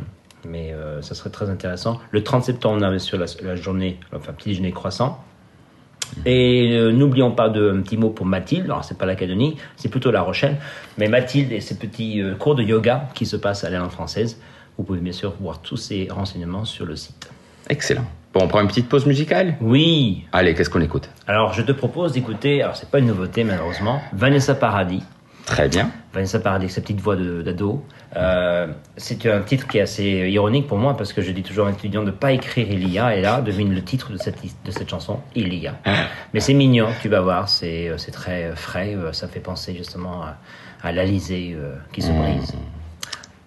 mais 0.46 0.72
euh, 0.72 1.00
ça 1.02 1.14
serait 1.14 1.30
très 1.30 1.48
intéressant. 1.48 2.00
Le 2.10 2.22
30 2.22 2.44
septembre, 2.44 2.78
on 2.84 2.98
sur 2.98 3.16
la, 3.18 3.26
la 3.44 3.54
journée, 3.56 3.98
enfin 4.14 4.32
petit 4.32 4.50
déjeuner 4.50 4.72
croissant. 4.72 5.24
Et 6.24 6.72
euh, 6.72 6.92
n'oublions 6.92 7.30
pas 7.30 7.48
de 7.48 7.70
un 7.70 7.82
petit 7.82 7.96
mot 7.96 8.10
pour 8.10 8.26
Mathilde. 8.26 8.64
Alors 8.64 8.84
c'est 8.84 8.98
pas 8.98 9.06
l'Académie, 9.06 9.56
c'est 9.76 9.88
plutôt 9.88 10.10
La 10.10 10.22
Rochelle. 10.22 10.56
Mais 10.96 11.08
Mathilde 11.08 11.52
et 11.52 11.60
ses 11.60 11.76
petits 11.78 12.20
euh, 12.20 12.34
cours 12.34 12.54
de 12.54 12.62
yoga 12.62 13.08
qui 13.14 13.26
se 13.26 13.36
passent 13.36 13.64
à 13.64 13.70
l'Alliance 13.70 13.92
française. 13.92 14.40
Vous 14.76 14.84
pouvez 14.84 15.00
bien 15.00 15.12
sûr 15.12 15.34
voir 15.40 15.60
tous 15.60 15.76
ces 15.76 16.08
renseignements 16.10 16.64
sur 16.64 16.86
le 16.86 16.96
site. 16.96 17.30
Excellent. 17.68 18.04
Bon, 18.32 18.40
on 18.44 18.48
prend 18.48 18.60
une 18.60 18.68
petite 18.68 18.88
pause 18.88 19.06
musicale? 19.06 19.56
Oui. 19.60 20.24
Allez, 20.32 20.54
qu'est-ce 20.54 20.70
qu'on 20.70 20.80
écoute? 20.80 21.08
Alors 21.26 21.52
je 21.52 21.62
te 21.62 21.72
propose 21.72 22.12
d'écouter. 22.12 22.62
Alors 22.62 22.76
c'est 22.76 22.90
pas 22.90 22.98
une 22.98 23.06
nouveauté 23.06 23.44
malheureusement. 23.44 24.00
Vanessa 24.12 24.54
Paradis. 24.54 25.02
Très 25.48 25.66
bien. 25.66 25.90
Vanessa 26.12 26.40
Paradis, 26.40 26.64
avec 26.64 26.72
sa 26.72 26.82
petite 26.82 27.00
voix 27.00 27.16
d'ado. 27.16 27.82
Euh, 28.16 28.66
c'est 28.98 29.24
un 29.24 29.40
titre 29.40 29.66
qui 29.66 29.78
est 29.78 29.80
assez 29.80 30.04
ironique 30.04 30.66
pour 30.66 30.76
moi 30.76 30.94
parce 30.94 31.14
que 31.14 31.22
je 31.22 31.30
dis 31.32 31.42
toujours 31.42 31.66
aux 31.66 31.70
étudiants 31.70 32.02
de 32.02 32.08
ne 32.08 32.10
pas 32.10 32.32
écrire 32.32 32.66
il 32.70 32.86
y 32.86 32.98
a 32.98 33.16
et 33.16 33.22
là 33.22 33.40
devine 33.40 33.74
le 33.74 33.82
titre 33.82 34.12
de 34.12 34.18
cette, 34.18 34.36
de 34.42 34.70
cette 34.70 34.90
chanson, 34.90 35.20
il 35.34 35.54
y 35.54 35.66
a. 35.66 35.74
Mais 36.34 36.40
c'est 36.40 36.52
mignon, 36.52 36.88
tu 37.00 37.08
vas 37.08 37.22
voir, 37.22 37.48
c'est 37.48 37.90
c'est 37.96 38.10
très 38.10 38.54
frais, 38.56 38.94
euh, 38.94 39.14
ça 39.14 39.26
fait 39.26 39.40
penser 39.40 39.74
justement 39.74 40.22
à, 40.22 40.36
à 40.82 40.92
l'Alizé 40.92 41.56
euh, 41.56 41.76
qui 41.94 42.02
se 42.02 42.12
brise. 42.12 42.54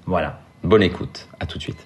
Voilà. 0.08 0.40
Bonne 0.64 0.82
écoute. 0.82 1.28
À 1.40 1.46
tout 1.46 1.60
de 1.60 1.64
suite. 1.64 1.86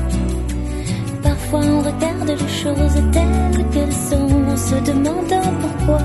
Parfois 1.51 1.69
on 1.69 1.79
regarde 1.81 2.29
les 2.29 2.47
choses 2.47 3.03
telles 3.11 3.65
qu'elles 3.73 3.91
sont 3.91 4.31
en 4.47 4.55
se 4.55 4.75
demandant 4.89 5.53
pourquoi. 5.59 5.97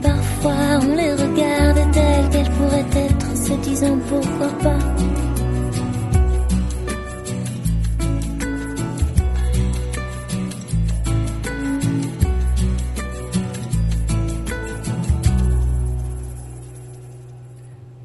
Parfois 0.00 0.80
on 0.80 0.96
les 0.96 1.12
regarde 1.12 1.92
telles 1.92 2.30
qu'elles 2.30 2.50
pourraient 2.52 3.04
être 3.04 3.26
en 3.30 3.36
se 3.36 3.52
disant 3.60 3.98
pourquoi 4.08 4.48
pas. 4.62 4.78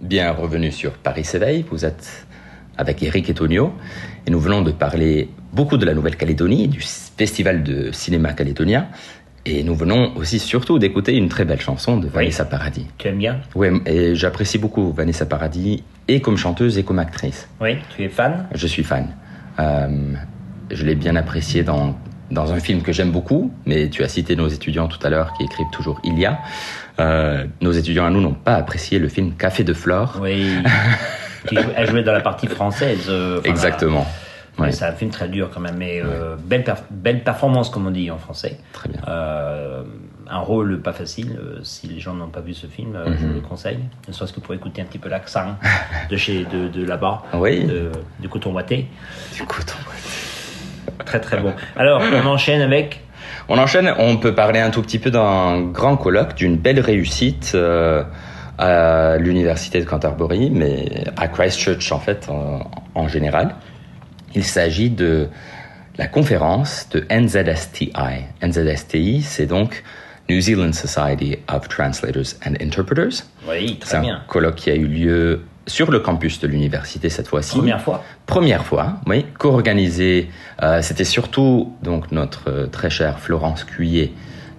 Bien 0.02 0.34
revenu 0.34 0.74
sur 0.74 0.98
Paris 0.98 1.24
s'éveille. 1.24 1.66
Vous 1.72 1.86
êtes 1.86 2.28
avec 2.76 3.02
Eric 3.04 3.30
et 3.30 3.34
Tonio 3.34 3.72
et 4.28 4.32
nous 4.32 4.40
venons 4.42 4.62
de 4.62 4.72
parler 4.72 5.30
beaucoup 5.54 5.78
de 5.78 5.86
la 5.86 5.94
Nouvelle-Calédonie, 5.94 6.68
du 6.68 6.82
festival 6.82 7.64
de 7.64 7.92
cinéma 7.92 8.34
calédonien 8.34 8.88
et 9.46 9.64
nous 9.64 9.74
venons 9.76 10.16
aussi 10.16 10.38
surtout 10.38 10.80
d'écouter 10.80 11.16
une 11.16 11.30
très 11.30 11.46
belle 11.46 11.62
chanson 11.62 11.98
de 11.98 12.08
Vanessa 12.08 12.46
Paradis. 12.46 12.86
Tu 12.98 13.08
aimes 13.08 13.18
bien 13.18 13.40
Ouais, 13.56 13.72
et 13.86 14.14
j'apprécie 14.16 14.58
beaucoup 14.58 14.92
Vanessa 14.92 15.26
Paradis 15.26 15.84
et 16.08 16.20
comme 16.22 16.38
chanteuse 16.38 16.78
et 16.78 16.84
comme 16.84 17.00
actrice. 17.00 17.48
Oui, 17.62 17.78
tu 17.96 18.04
es 18.04 18.10
fan? 18.10 18.48
Je 18.54 18.68
suis 18.68 18.84
fan. 18.84 19.08
Euh, 19.60 19.88
je 20.70 20.86
l'ai 20.86 20.96
bien 20.96 21.16
apprécié 21.16 21.64
dans, 21.64 21.98
dans 22.32 22.52
un 22.52 22.60
film 22.60 22.82
que 22.82 22.92
j'aime 22.92 23.12
beaucoup, 23.12 23.52
mais 23.66 23.90
tu 23.90 24.04
as 24.04 24.08
cité 24.10 24.36
nos 24.36 24.48
étudiants 24.50 24.88
tout 24.88 25.00
à 25.06 25.10
l'heure 25.10 25.34
qui 25.38 25.46
écrivent 25.46 25.70
toujours 25.72 26.00
Il 26.04 26.20
y 26.20 26.26
a. 26.26 26.40
Euh, 27.00 27.46
nos 27.62 27.72
étudiants 27.72 28.06
à 28.06 28.10
nous 28.10 28.22
n'ont 28.22 28.34
pas 28.34 28.56
apprécié 28.56 29.00
le 29.00 29.08
film 29.08 29.34
Café 29.36 29.64
de 29.64 29.74
Flore. 29.74 30.20
Oui. 30.22 30.52
Elle 31.76 31.90
jouait 31.90 32.04
dans 32.04 32.12
la 32.12 32.20
partie 32.22 32.48
française. 32.48 33.06
euh, 33.08 33.42
Exactement. 33.46 34.06
Ouais, 34.60 34.72
C'est 34.72 34.86
un 34.86 34.92
film 34.94 35.10
très 35.12 35.28
dur 35.28 35.50
quand 35.54 35.60
même, 35.62 35.78
mais 35.78 36.02
euh, 36.04 36.36
belle, 36.44 36.64
perf- 36.64 36.84
belle 36.92 37.24
performance 37.24 37.70
comme 37.70 37.88
on 37.88 37.92
dit 37.92 38.10
en 38.12 38.18
français. 38.18 38.58
très 38.74 38.90
bien. 38.90 39.00
Euh, 39.08 39.84
un 40.32 40.40
rôle 40.40 40.82
pas 40.82 40.94
facile. 40.94 41.40
Euh, 41.42 41.60
si 41.64 41.88
les 41.88 42.00
gens 42.00 42.14
n'ont 42.14 42.28
pas 42.30 42.42
vu 42.42 42.54
ce 42.54 42.68
film, 42.68 42.98
je 43.18 43.26
Mhm. 43.26 43.34
le 43.36 43.42
conseille. 43.42 43.80
Ne 44.08 44.14
serait-ce 44.14 44.34
que 44.34 44.40
pour 44.40 44.54
écouter 44.54 44.82
un 44.82 44.86
petit 44.86 45.00
peu 45.00 45.10
l'accent 45.10 45.56
de 46.10 46.16
chez 46.18 46.46
de, 46.46 46.68
de 46.68 46.86
là-bas, 46.86 47.24
Oui. 47.34 47.66
de- 47.66 47.92
du 48.20 48.30
coton 48.30 48.54
ouaté. 48.54 48.88
Du 49.36 49.44
coup, 49.44 49.62
on- 49.68 51.04
Très 51.06 51.20
très 51.20 51.40
bon. 51.40 51.54
Alors, 51.76 52.02
on 52.24 52.28
enchaîne 52.28 52.62
avec. 52.62 53.02
On 53.48 53.58
enchaîne, 53.58 53.92
on 53.98 54.18
peut 54.18 54.36
parler 54.36 54.60
un 54.60 54.70
tout 54.70 54.82
petit 54.84 55.00
peu 55.00 55.10
d'un 55.10 55.62
grand 55.62 55.98
colloque, 55.98 56.36
d'une 56.36 56.58
belle 56.58 56.80
réussite 56.80 57.54
euh, 57.56 58.04
à 58.60 59.18
l'université 59.18 59.80
de 59.80 59.86
Canterbury, 59.86 60.52
mais 60.52 61.06
à 61.18 61.28
Christchurch 61.28 61.92
en 61.92 62.00
fait, 62.00 62.28
en, 62.30 62.70
en 62.94 63.08
général. 63.08 63.56
Il 64.36 64.44
s'agit 64.44 64.90
de 64.90 65.28
la 65.98 66.08
conférence 66.08 66.88
de 66.92 67.06
NZSTI. 67.10 67.92
NZSTI, 68.44 69.22
c'est 69.22 69.46
donc 69.48 69.84
New 70.30 70.40
Zealand 70.40 70.72
Society 70.74 71.38
of 71.54 71.68
Translators 71.68 72.36
and 72.46 72.54
Interpreters. 72.62 73.24
Oui, 73.48 73.78
C'est 73.82 73.88
très 73.90 73.98
un 73.98 74.02
bien. 74.02 74.22
colloque 74.28 74.56
qui 74.56 74.70
a 74.70 74.76
eu 74.76 74.86
lieu 74.88 75.42
sur 75.68 75.92
le 75.92 76.00
campus 76.00 76.40
de 76.40 76.48
l'université 76.48 77.10
cette 77.10 77.28
fois-ci. 77.28 77.58
Première 77.58 77.82
fois. 77.82 78.04
Première 78.26 78.66
fois, 78.66 78.96
oui, 79.08 79.26
co-organisé. 79.38 80.30
euh, 80.64 80.82
C'était 80.82 81.04
surtout 81.04 81.74
donc 81.84 82.12
notre 82.12 82.50
euh, 82.50 82.68
très 82.68 82.90
chère 82.90 83.20
Florence 83.20 83.64
Cuillet 83.64 84.12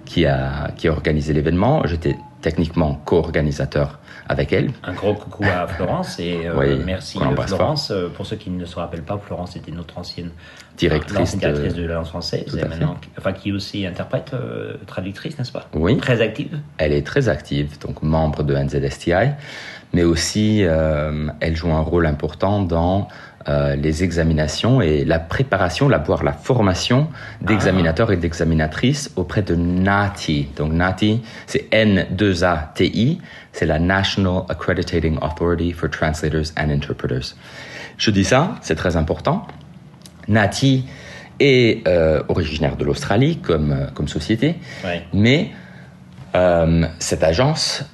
qui 0.04 0.26
a 0.26 0.72
qui 0.76 0.88
a 0.88 0.92
organisé 0.92 1.32
l'événement. 1.32 1.82
J'étais 1.86 2.16
techniquement 2.42 3.00
co-organisateur 3.04 3.99
avec 4.30 4.52
elle. 4.52 4.70
Un 4.84 4.92
gros 4.92 5.14
coucou 5.14 5.44
à 5.44 5.66
Florence 5.74 6.20
et 6.20 6.46
euh, 6.46 6.54
Oui, 6.56 6.80
merci 6.86 7.18
Florence. 7.18 7.90
Euh, 7.90 8.08
Pour 8.08 8.26
ceux 8.26 8.36
qui 8.36 8.48
ne 8.48 8.64
se 8.64 8.76
rappellent 8.76 9.02
pas, 9.02 9.18
Florence 9.18 9.56
était 9.56 9.72
notre 9.72 9.98
ancienne 9.98 10.30
Directrice 10.76 11.36
directrice 11.36 11.74
de, 11.74 11.84
la 11.84 11.96
langue 11.96 12.06
française, 12.06 12.56
et 12.56 12.66
maintenant, 12.66 12.96
enfin 13.18 13.32
qui 13.32 13.50
est 13.50 13.52
aussi 13.52 13.84
interprète, 13.84 14.30
euh, 14.32 14.76
traductrice, 14.86 15.38
n'est-ce 15.38 15.52
pas? 15.52 15.68
Oui. 15.74 15.98
Très 15.98 16.22
active. 16.22 16.58
Elle 16.78 16.94
est 16.94 17.06
très 17.06 17.28
active, 17.28 17.78
donc 17.80 18.02
membre 18.02 18.44
de 18.44 18.54
NZSTI, 18.54 19.32
mais 19.92 20.04
aussi 20.04 20.62
euh, 20.62 21.28
elle 21.40 21.54
joue 21.54 21.70
un 21.70 21.80
rôle 21.82 22.06
important 22.06 22.62
dans 22.62 23.08
euh, 23.48 23.74
les 23.74 24.04
examinations 24.04 24.80
et 24.80 25.04
la 25.04 25.18
préparation, 25.18 25.88
la, 25.88 25.98
voire 25.98 26.24
la 26.24 26.32
formation 26.32 27.08
d'examinateurs 27.40 28.12
et 28.12 28.16
d'examinatrices 28.16 29.12
auprès 29.16 29.42
de 29.42 29.54
NATI. 29.54 30.48
Donc 30.56 30.72
NATI, 30.72 31.22
c'est 31.46 31.68
N2ATI, 31.72 33.18
c'est 33.52 33.66
la 33.66 33.78
National 33.78 34.44
Accrediting 34.48 35.18
Authority 35.22 35.72
for 35.72 35.90
Translators 35.90 36.52
and 36.56 36.70
Interpreters. 36.70 37.34
Je 37.98 38.10
dis 38.10 38.24
ça, 38.24 38.56
c'est 38.62 38.76
très 38.76 38.96
important. 38.96 39.46
NATI 40.28 40.86
est 41.40 41.86
euh, 41.88 42.22
originaire 42.28 42.76
de 42.76 42.84
l'Australie 42.84 43.38
comme, 43.38 43.72
euh, 43.72 43.86
comme 43.94 44.08
société, 44.08 44.56
mais 45.12 45.50
euh, 46.34 46.86
cette 46.98 47.24
agence 47.24 47.84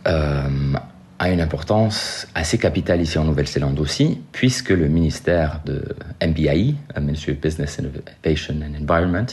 a 1.18 1.30
une 1.30 1.40
importance 1.40 2.28
assez 2.34 2.58
capitale 2.58 3.00
ici 3.00 3.18
en 3.18 3.24
Nouvelle-Zélande 3.24 3.80
aussi, 3.80 4.20
puisque 4.32 4.70
le 4.70 4.88
ministère 4.88 5.60
de 5.64 5.96
euh, 6.22 7.00
Ministry 7.00 7.32
of 7.32 7.40
Business 7.40 7.78
Innovation 7.78 8.56
and 8.62 8.82
Environment, 8.82 9.26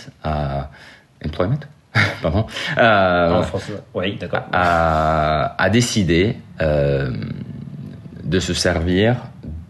Employment, 1.26 1.60
pardon, 2.22 2.46
euh, 2.78 3.40
En 3.40 3.44
français. 3.44 3.74
Oui, 3.94 4.18
d'accord. 4.20 4.44
a, 4.52 5.56
a 5.62 5.70
décidé 5.70 6.38
euh, 6.62 7.12
de 8.24 8.40
se 8.40 8.54
servir 8.54 9.18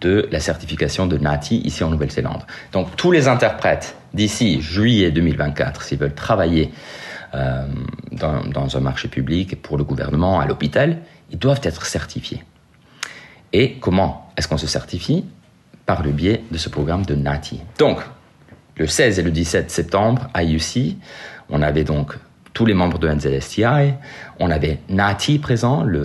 de 0.01 0.27
la 0.31 0.39
certification 0.39 1.07
de 1.07 1.17
NATI 1.17 1.61
ici 1.63 1.83
en 1.83 1.89
Nouvelle-Zélande. 1.89 2.43
Donc 2.71 2.95
tous 2.95 3.11
les 3.11 3.27
interprètes 3.27 3.95
d'ici 4.13 4.61
juillet 4.61 5.11
2024, 5.11 5.81
s'ils 5.81 5.97
veulent 5.97 6.13
travailler 6.13 6.71
euh, 7.35 7.65
dans, 8.11 8.43
dans 8.43 8.77
un 8.77 8.79
marché 8.79 9.07
public 9.07 9.61
pour 9.61 9.77
le 9.77 9.83
gouvernement, 9.83 10.39
à 10.39 10.45
l'hôpital, 10.45 10.99
ils 11.31 11.39
doivent 11.39 11.61
être 11.63 11.85
certifiés. 11.85 12.43
Et 13.53 13.73
comment 13.79 14.31
est-ce 14.37 14.47
qu'on 14.47 14.57
se 14.57 14.67
certifie? 14.67 15.25
Par 15.85 16.03
le 16.03 16.11
biais 16.11 16.43
de 16.51 16.57
ce 16.57 16.69
programme 16.69 17.05
de 17.05 17.15
NATI. 17.15 17.61
Donc, 17.77 17.99
le 18.75 18.87
16 18.87 19.19
et 19.19 19.23
le 19.23 19.31
17 19.31 19.69
septembre 19.69 20.29
à 20.33 20.43
UC, 20.43 20.95
on 21.49 21.61
avait 21.61 21.83
donc 21.83 22.15
tous 22.53 22.65
les 22.65 22.73
membres 22.73 22.99
de 22.99 23.09
NZSTI, 23.09 23.93
on 24.39 24.51
avait 24.51 24.79
Nati 24.89 25.39
présent, 25.39 25.83
le, 25.83 26.03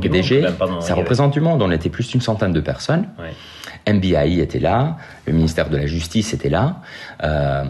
PDG, 0.00 0.42
monde, 0.42 0.52
pardon, 0.58 0.80
ça 0.80 0.94
représente 0.94 1.32
du 1.32 1.40
monde, 1.40 1.62
on 1.62 1.70
était 1.70 1.88
plus 1.88 2.08
d'une 2.08 2.20
centaine 2.20 2.52
de 2.52 2.60
personnes. 2.60 3.08
Ouais. 3.18 3.92
MBI 3.92 4.40
était 4.40 4.58
là, 4.58 4.98
le 5.26 5.32
ministère 5.32 5.70
de 5.70 5.76
la 5.76 5.86
Justice 5.86 6.34
était 6.34 6.48
là, 6.48 6.80
euh, 7.22 7.64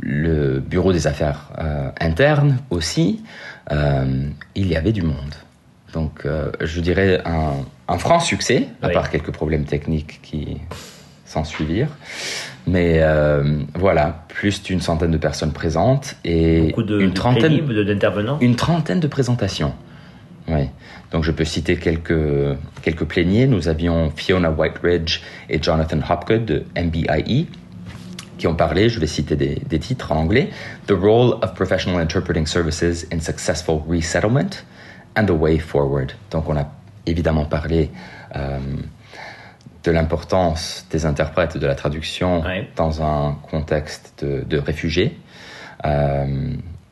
le 0.00 0.60
Bureau 0.60 0.92
des 0.92 1.06
Affaires 1.06 1.50
euh, 1.58 1.90
internes 2.00 2.58
aussi, 2.70 3.22
euh, 3.72 4.24
il 4.54 4.68
y 4.68 4.76
avait 4.76 4.92
du 4.92 5.02
monde. 5.02 5.34
Donc 5.92 6.24
je 6.60 6.80
dirais 6.80 7.20
un, 7.24 7.54
un 7.88 7.98
franc 7.98 8.20
succès, 8.20 8.68
à 8.80 8.86
Oui. 8.86 8.94
part 8.94 9.10
quelques 9.10 9.32
problèmes 9.32 9.64
techniques 9.64 10.20
qui 10.22 10.58
s'en 11.26 11.42
suivirent. 11.42 11.90
Mais 12.66 12.98
euh, 13.00 13.62
voilà, 13.74 14.24
plus 14.28 14.62
d'une 14.62 14.80
centaine 14.80 15.10
de 15.10 15.18
personnes 15.18 15.52
présentes 15.52 16.16
et 16.24 16.74
de, 16.76 17.00
une 17.00 17.14
trentaine, 17.14 17.66
d'intervenants. 17.66 18.38
une 18.40 18.56
trentaine 18.56 19.00
de 19.00 19.06
présentations. 19.06 19.72
Oui. 20.48 20.68
Donc 21.10 21.24
je 21.24 21.32
peux 21.32 21.44
citer 21.44 21.76
quelques, 21.76 22.56
quelques 22.82 23.04
pléniers. 23.04 23.46
Nous 23.46 23.68
avions 23.68 24.10
Fiona 24.14 24.50
Whiteridge 24.50 25.20
et 25.48 25.62
Jonathan 25.62 25.98
Hopgood 26.08 26.44
de 26.44 26.64
MBIE 26.76 27.48
qui 28.38 28.46
ont 28.46 28.54
parlé, 28.54 28.88
je 28.88 28.98
vais 28.98 29.06
citer 29.06 29.36
des, 29.36 29.60
des 29.68 29.78
titres 29.78 30.12
en 30.12 30.16
anglais, 30.16 30.48
The 30.86 30.92
Role 30.92 31.34
of 31.42 31.52
Professional 31.54 32.00
Interpreting 32.00 32.46
Services 32.46 33.06
in 33.12 33.20
Successful 33.20 33.82
Resettlement 33.86 34.64
and 35.14 35.26
the 35.26 35.32
Way 35.32 35.58
Forward. 35.58 36.12
Donc 36.30 36.48
on 36.48 36.56
a 36.56 36.66
évidemment 37.06 37.44
parlé 37.44 37.90
euh, 38.36 38.58
de 39.84 39.90
l'importance 39.90 40.86
des 40.90 41.06
interprètes 41.06 41.56
de 41.56 41.66
la 41.66 41.74
traduction 41.74 42.42
Ouais. 42.42 42.68
dans 42.76 43.02
un 43.02 43.36
contexte 43.50 44.24
de, 44.24 44.44
de 44.44 44.58
réfugiés, 44.58 45.16
euh, 45.86 46.26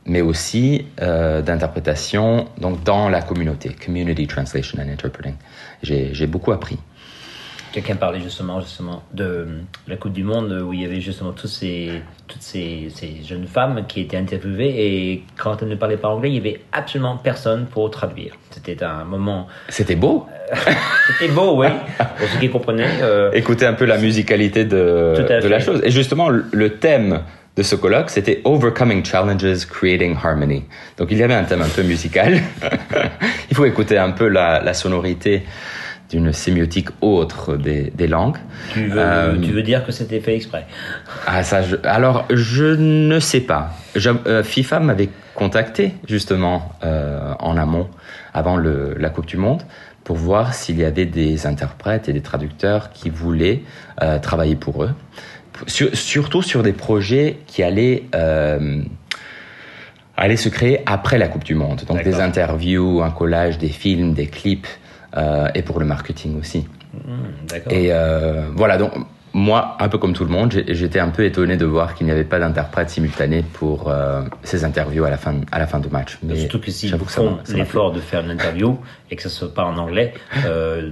mais 0.07 0.23
aussi 0.23 0.87
euh, 1.03 1.43
d'interprétation 1.43 2.47
donc 2.59 2.83
dans 2.85 3.09
la 3.11 3.21
communauté, 3.23 3.71
Community 3.85 4.27
Translation 4.27 4.79
and 4.81 4.89
Interpreting. 4.91 5.35
J'ai 5.83 6.27
beaucoup 6.27 6.53
appris. 6.53 6.79
Quelqu'un 7.79 7.95
parlait 7.97 8.19
justement, 8.21 8.61
justement 8.61 9.05
de 9.15 9.23
euh, 9.25 9.45
la 9.87 9.95
Coupe 9.95 10.13
du 10.13 10.25
Monde 10.25 10.51
où 10.67 10.73
il 10.73 10.83
y 10.83 10.85
avait 10.85 11.01
justement 11.01 11.31
tous 11.31 11.47
ces, 11.47 12.03
toutes 12.27 12.43
ces, 12.43 12.89
ces 12.93 13.23
jeunes 13.25 13.47
femmes 13.47 13.85
qui 13.87 14.01
étaient 14.01 14.17
interviewées 14.17 14.75
et 14.77 15.23
quand 15.37 15.63
elles 15.63 15.69
ne 15.69 15.77
parlaient 15.77 15.97
pas 15.97 16.09
anglais, 16.09 16.29
il 16.31 16.33
n'y 16.33 16.39
avait 16.41 16.61
absolument 16.73 17.17
personne 17.17 17.67
pour 17.67 17.89
traduire. 17.93 18.33
C'était 18.51 18.83
un 18.83 19.05
moment. 19.05 19.47
C'était 19.69 19.95
beau. 19.95 20.27
C'était 21.07 21.33
beau, 21.33 21.57
oui, 21.63 21.69
pour 22.19 22.29
ceux 22.29 22.39
qui 22.41 22.51
comprenaient. 22.51 22.89
euh, 23.01 23.31
Écouter 23.31 23.65
un 23.67 23.75
peu 23.75 23.85
la 23.85 23.99
musicalité 23.99 24.65
de, 24.65 25.15
la 25.49 25.61
chose. 25.61 25.81
Et 25.85 25.93
justement, 25.93 26.31
le- 26.31 26.47
le 26.51 26.79
thème 26.79 27.21
de 27.57 27.63
ce 27.63 27.77
colloque, 27.77 28.11
c'était 28.11 28.41
Overcoming 28.45 29.05
Challenges, 29.05 29.67
Creating 29.67 30.17
Harmony. 30.21 30.65
Donc 30.97 31.09
il 31.13 31.19
y 31.19 31.23
avait 31.23 31.35
un 31.35 31.45
thème 31.45 31.63
un 31.63 31.69
peu 31.69 31.83
musical. 31.85 32.41
il 33.51 33.57
faut 33.57 33.67
écouter 33.67 33.99
un 33.99 34.11
peu 34.11 34.27
la, 34.27 34.61
la 34.61 34.75
sonorité 34.75 35.45
d'une 36.11 36.33
sémiotique 36.33 36.89
autre 37.03 37.57
des, 37.57 37.91
des 37.95 38.07
langues. 38.07 38.39
tu, 38.73 38.87
veux, 38.87 38.99
Euh, 39.01 39.37
tu 39.43 39.53
veux 39.53 39.63
dire 39.63 39.85
que 39.85 39.93
c'était 39.93 40.21
fait 40.21 40.35
exprès? 40.35 40.67
Ah, 41.27 41.43
ça, 41.43 41.63
je- 41.63 41.77
alors, 41.85 42.25
je 42.31 42.65
ne 42.65 43.21
sais 43.21 43.41
pas. 43.41 43.73
Je- 43.95 44.11
euh, 44.27 44.43
FIFA 44.43 44.81
m'avait 44.81 45.11
contacté, 45.35 45.93
justement, 46.09 46.73
euh, 46.83 47.35
en 47.41 47.57
amont, 47.57 47.89
avant 48.33 48.57
le- 48.57 48.95
la 48.99 49.11
Coupe 49.11 49.27
du 49.27 49.37
Monde, 49.37 49.63
pour 50.05 50.17
voir 50.17 50.55
s'il 50.55 50.79
y 50.79 50.85
avait 50.85 51.05
des 51.07 51.47
interprètes 51.47 52.09
et 52.09 52.15
des 52.15 52.23
traducteurs 52.23 52.91
qui 52.93 53.11
voulaient 53.11 53.61
travailler 54.23 54.57
pour 54.57 54.85
eux. 54.85 54.91
Sur- 55.67 55.95
surtout 55.95 56.41
sur 56.41 56.63
des 56.63 56.73
projets 56.73 57.39
qui 57.47 57.63
allaient, 57.63 58.05
se 60.37 60.49
créer 60.49 60.81
après 60.87 61.19
la 61.19 61.29
Coupe 61.29 61.45
du 61.45 61.55
Monde. 61.55 61.83
Donc, 61.87 62.03
des 62.03 62.21
interviews, 62.21 63.03
un 63.03 63.11
collage, 63.11 63.59
des 63.59 63.69
films, 63.69 64.15
des 64.15 64.27
clips, 64.27 64.67
et 65.17 65.63
pour 65.63 65.81
le 65.81 65.87
marketing 65.87 66.39
aussi. 66.39 66.67
D'accord. 67.49 67.73
Et 67.73 67.89
euh, 67.93 68.49
voilà, 68.55 68.79
donc 68.79 68.93
moi, 69.33 69.77
un 69.81 69.89
peu 69.89 69.99
comme 69.99 70.13
tout 70.15 70.25
le 70.25 70.31
monde, 70.31 70.53
j'étais 70.69 70.99
un 71.01 71.11
peu 71.11 71.25
étonné 71.25 71.57
de 71.57 71.65
voir 71.67 71.95
qu'il 71.95 72.07
n'y 72.07 72.13
avait 72.13 72.25
pas 72.25 72.39
d'interprète 72.39 72.91
simultané 72.91 73.45
pour 73.55 73.89
euh, 73.91 74.23
ces 74.43 74.65
interviews 74.65 75.05
à 75.05 75.11
la 75.11 75.17
fin, 75.17 75.35
à 75.53 75.59
la 75.59 75.67
fin 75.67 75.79
de 75.81 75.89
match. 75.89 76.19
Mais 76.23 76.37
Surtout 76.37 76.61
que 76.61 76.71
s'ils 76.71 76.91
ça 76.91 76.99
font 76.99 77.39
ça 77.45 77.53
l'effort 77.55 77.93
de 77.93 78.01
faire 78.01 78.21
une 78.25 78.31
interview 78.31 78.79
et 79.11 79.17
que 79.17 79.23
ce 79.23 79.29
soit 79.29 79.53
pas 79.55 79.65
en 79.65 79.77
anglais, 79.79 80.13
euh, 80.47 80.91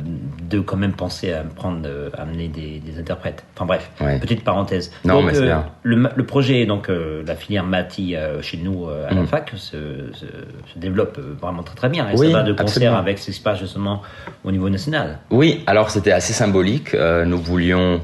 de 0.49 0.61
quand 0.61 0.77
même 0.77 0.92
penser 0.92 1.33
à 1.33 1.42
prendre, 1.42 1.81
euh, 1.87 2.09
à 2.16 2.22
amener 2.22 2.49
des, 2.49 2.79
des 2.81 2.99
interprètes. 2.99 3.44
Enfin 3.55 3.66
bref, 3.66 3.90
Ouais. 4.01 4.18
petite 4.20 4.44
parenthèse. 4.44 4.92
Non, 5.05 5.22
donc, 5.22 5.33
mais 5.33 5.38
euh, 5.38 5.42
bien. 5.42 5.66
Le, 5.83 6.25
projet, 6.27 6.66
donc 6.66 6.88
euh, 6.88 7.22
la 7.27 7.35
filière 7.37 7.64
Mati 7.64 8.14
euh, 8.16 8.40
chez 8.42 8.57
nous 8.59 8.87
euh, 8.88 9.07
à 9.09 9.14
la 9.14 9.22
Mm. 9.22 9.27
fac 9.27 9.51
se, 9.57 9.77
se, 10.12 10.27
se 10.27 10.79
développe 10.79 11.18
euh, 11.18 11.35
vraiment 11.40 11.62
très 11.62 11.75
très 11.77 11.88
bien. 11.88 12.09
Et 12.11 12.14
Oui, 12.18 12.31
ça 12.33 12.38
va 12.38 12.42
de 12.42 12.53
concert 12.53 12.66
absolument. 12.66 12.96
avec 12.99 13.18
ce 13.18 13.27
qui 13.27 13.33
se 13.33 13.42
passe 13.42 13.59
justement 13.59 14.03
au 14.44 14.51
niveau 14.53 14.68
national. 14.70 15.18
Oui, 15.31 15.62
alors 15.66 15.90
c'était 15.90 16.12
assez 16.12 16.33
symbolique. 16.33 16.94
Euh, 16.94 17.25
nous 17.25 17.38
voulions 17.38 18.01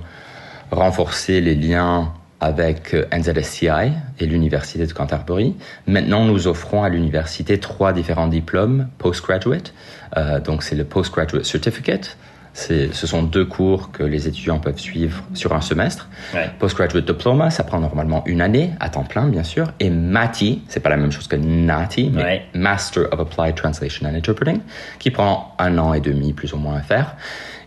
renforcer 0.73 1.41
les 1.41 1.55
liens 1.55 2.13
avec 2.41 2.93
euh, 2.95 3.07
NZSCI 3.13 3.93
et 4.19 4.27
l'Université 4.27 4.85
de 4.85 4.93
Canterbury. 4.93 5.55
Maintenant, 5.87 6.25
nous 6.25 6.49
offrons 6.49 6.83
à 6.83 6.89
l'université 6.89 7.59
trois 7.61 7.93
différents 7.93 8.27
diplômes 8.27 8.89
postgraduate. 8.99 9.73
Euh, 10.17 10.41
donc, 10.41 10.63
c'est 10.65 10.75
le 10.75 10.85
Postgraduate 10.85 11.45
Certificate. 11.45 12.17
Ce 12.55 13.07
sont 13.07 13.23
deux 13.23 13.47
cours 13.47 13.93
que 13.93 14.03
les 14.03 14.29
étudiants 14.29 14.59
peuvent 14.59 14.79
suivre 14.79 15.23
sur 15.33 15.55
un 15.55 15.63
semestre. 15.63 16.11
Ouais. 16.35 16.51
Postgraduate 16.59 17.07
Diploma, 17.07 17.49
ça 17.49 17.65
prend 17.65 17.81
normalement 17.81 18.23
une 18.27 18.43
année, 18.43 18.73
à 18.79 18.91
temps 18.91 19.05
plein, 19.05 19.27
bien 19.29 19.43
sûr. 19.43 19.73
Et 19.81 19.89
MATI, 19.89 20.61
c'est 20.69 20.81
pas 20.81 20.91
la 20.91 20.99
même 20.99 21.13
chose 21.13 21.29
que 21.29 21.37
NATI, 21.37 22.11
mais 22.13 22.23
Ouais. 22.23 22.43
Master 22.53 23.05
of 23.11 23.21
Applied 23.21 23.55
Translation 23.55 24.07
and 24.07 24.15
Interpreting, 24.15 24.61
qui 24.99 25.11
prend 25.11 25.55
un 25.59 25.79
an 25.79 25.95
et 25.95 26.01
demi 26.01 26.35
plus 26.35 26.53
ou 26.53 26.59
moins 26.59 26.77
à 26.77 26.83
faire. 26.83 27.17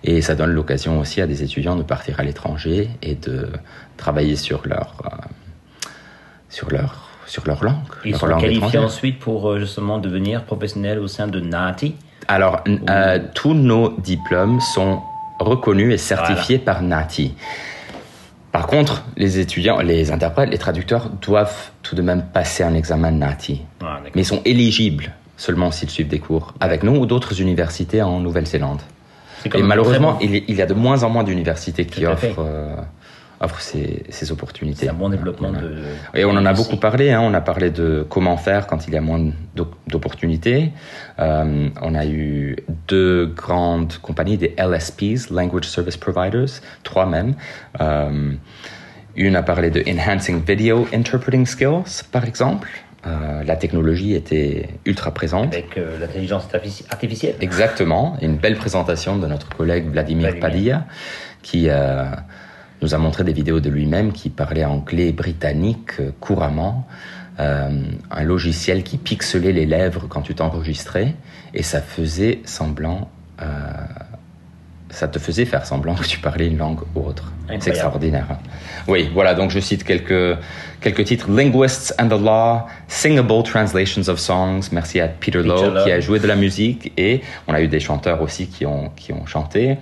Et 0.08 0.22
ça 0.22 0.36
donne 0.36 0.52
l'occasion 0.52 1.00
aussi 1.00 1.20
à 1.20 1.26
des 1.26 1.42
étudiants 1.42 1.76
de 1.76 1.82
partir 1.82 2.20
à 2.20 2.24
l'étranger 2.24 2.90
et 3.02 3.16
de 3.16 3.50
travailler 3.98 4.36
sur 4.36 4.62
leur, 4.68 5.02
euh, 5.04 5.90
sur 6.48 6.70
leur, 6.70 7.10
sur 7.26 7.48
leur 7.48 7.64
langue. 7.64 7.76
Ils 8.06 8.12
leur 8.12 8.20
sont 8.20 8.28
langue 8.28 8.42
qualifiés 8.42 8.78
ensuite 8.78 9.18
pour 9.18 9.50
euh, 9.50 9.60
justement 9.60 9.98
devenir 9.98 10.44
professionnels 10.44 11.00
au 11.00 11.08
sein 11.08 11.28
de 11.28 11.40
NATI. 11.40 11.96
Alors, 12.28 12.64
euh, 12.68 13.20
tous 13.34 13.56
nos 13.56 13.98
diplômes 14.00 14.62
sont 14.62 15.02
reconnus 15.40 15.92
et 15.92 15.98
certifiés 15.98 16.60
par 16.60 16.84
NATI. 16.84 17.34
Par 18.52 18.68
contre, 18.68 19.04
les 19.18 19.40
étudiants, 19.40 19.82
les 19.82 20.12
interprètes, 20.12 20.52
les 20.52 20.60
traducteurs 20.60 21.10
doivent 21.10 21.72
tout 21.82 21.96
de 21.96 22.04
même 22.04 22.24
passer 22.32 22.64
un 22.64 22.76
examen 22.76 23.12
NATI. 23.12 23.64
Ah. 23.82 24.02
Mais 24.14 24.22
ils 24.22 24.26
sont 24.26 24.42
éligibles 24.46 25.14
seulement 25.36 25.72
s'ils 25.72 25.90
suivent 25.90 26.08
des 26.08 26.20
cours 26.20 26.54
avec 26.60 26.84
nous 26.84 26.96
ou 26.96 27.06
d'autres 27.08 27.42
universités 27.42 28.04
en 28.04 28.20
Nouvelle-Zélande. 28.20 28.82
Et 29.54 29.62
malheureusement, 29.64 30.18
il, 30.22 30.36
y- 30.36 30.44
il 30.48 30.56
y 30.56 30.62
a 30.62 30.66
de 30.66 30.74
moins 30.74 31.04
en 31.04 31.10
moins 31.10 31.24
d'universités 31.24 31.86
qui 31.86 32.06
offrent, 32.06 32.40
euh, 32.40 32.76
ces, 33.60 34.04
ces 34.10 34.32
opportunités. 34.32 34.86
C'est 34.86 34.90
un 34.90 34.94
bon 34.94 35.10
développement 35.10 35.52
Voilà. 35.52 35.68
de. 35.68 35.82
Et 36.16 36.26
on 36.26 36.32
en 36.32 36.46
a 36.46 36.54
beaucoup 36.54 36.78
parlé. 36.78 37.12
Hein. 37.12 37.22
On 37.24 37.34
a 37.36 37.42
parlé 37.42 37.70
de 37.70 38.06
comment 38.10 38.38
faire 38.38 38.66
quand 38.66 38.88
il 38.88 38.94
y 38.94 38.98
a 38.98 39.02
moins 39.02 39.24
d'op- 39.56 39.76
d'opportunités. 39.88 40.72
Euh, 41.20 41.70
on 41.82 41.94
a 41.96 42.06
eu 42.08 42.56
deux 42.88 43.28
grandes 43.28 43.94
compagnies, 44.02 44.38
des 44.38 44.56
LSPs, 44.58 45.30
Language 45.30 45.66
Service 45.66 45.98
Providers, 45.98 46.50
trois 46.84 47.06
même. 47.06 47.36
Euh, 47.82 48.32
une 49.16 49.36
a 49.36 49.44
parlé 49.44 49.70
de 49.70 49.84
Enhancing 49.88 50.42
Video 50.44 50.88
Interpreting 50.94 51.46
Skills, 51.46 52.04
par 52.12 52.26
exemple. 52.26 52.68
Euh, 53.08 53.44
la 53.44 53.56
technologie 53.56 54.14
était 54.16 54.70
ultra 54.86 55.14
présente. 55.14 55.54
Avec 55.54 55.78
euh, 55.78 56.00
l'intelligence 56.00 56.46
artifici- 56.46 56.86
artificielle. 56.90 57.36
Exactement. 57.40 58.18
Une 58.22 58.38
belle 58.38 58.56
présentation 58.58 59.18
de 59.18 59.28
notre 59.28 59.50
collègue 59.50 59.88
Vladimir 59.90 60.32
Vladimir. 60.32 60.42
Padilla, 60.42 60.86
qui 61.44 61.70
euh, 61.70 62.06
nous 62.82 62.96
a 62.96 62.98
montré 62.98 63.24
des 63.24 63.34
vidéos 63.34 63.60
de 63.60 63.70
lui-même 63.70 64.12
qui 64.12 64.30
parlait 64.30 64.66
anglais 64.66 65.12
britannique 65.12 65.92
couramment. 66.20 66.88
Un 67.38 68.24
logiciel 68.24 68.82
qui 68.84 68.98
pixelait 68.98 69.52
les 69.52 69.66
lèvres 69.66 70.08
quand 70.08 70.22
tu 70.22 70.34
t'enregistrais 70.36 71.16
et 71.54 71.64
ça 71.64 71.82
faisait 71.82 72.40
semblant, 72.46 73.10
ça 74.96 75.08
te 75.08 75.20
faisait 75.20 75.46
faire 75.46 75.66
semblant 75.66 75.94
que 75.96 76.06
tu 76.06 76.20
parlais 76.20 76.48
une 76.48 76.58
langue 76.58 76.80
autre. 76.96 77.32
C'est 77.60 77.70
extraordinaire. 77.72 78.26
hein. 78.32 78.38
Oui, 78.88 79.10
voilà, 79.14 79.34
donc 79.36 79.52
je 79.52 79.60
cite 79.60 79.84
quelques, 79.84 80.38
quelques 80.82 81.04
titres. 81.06 81.30
Linguists 81.30 81.94
and 82.00 82.08
the 82.08 82.20
Law, 82.20 82.66
Singable 82.88 83.44
Translations 83.44 84.08
of 84.10 84.20
Songs. 84.20 84.70
Merci 84.72 85.00
à 85.00 85.08
Peter, 85.08 85.40
Peter 85.40 85.48
Lowe 85.48 85.74
Lowe. 85.74 85.84
qui 85.84 85.92
a 85.92 86.00
joué 86.00 86.20
de 86.20 86.28
la 86.28 86.36
musique 86.36 86.92
et 86.98 87.22
on 87.48 87.54
a 87.54 87.62
eu 87.62 87.68
des 87.68 87.80
chanteurs 87.80 88.22
aussi 88.22 88.48
qui 88.48 88.66
ont, 88.66 88.90
qui 88.96 89.14
ont 89.14 89.26
chanté. 89.26 89.78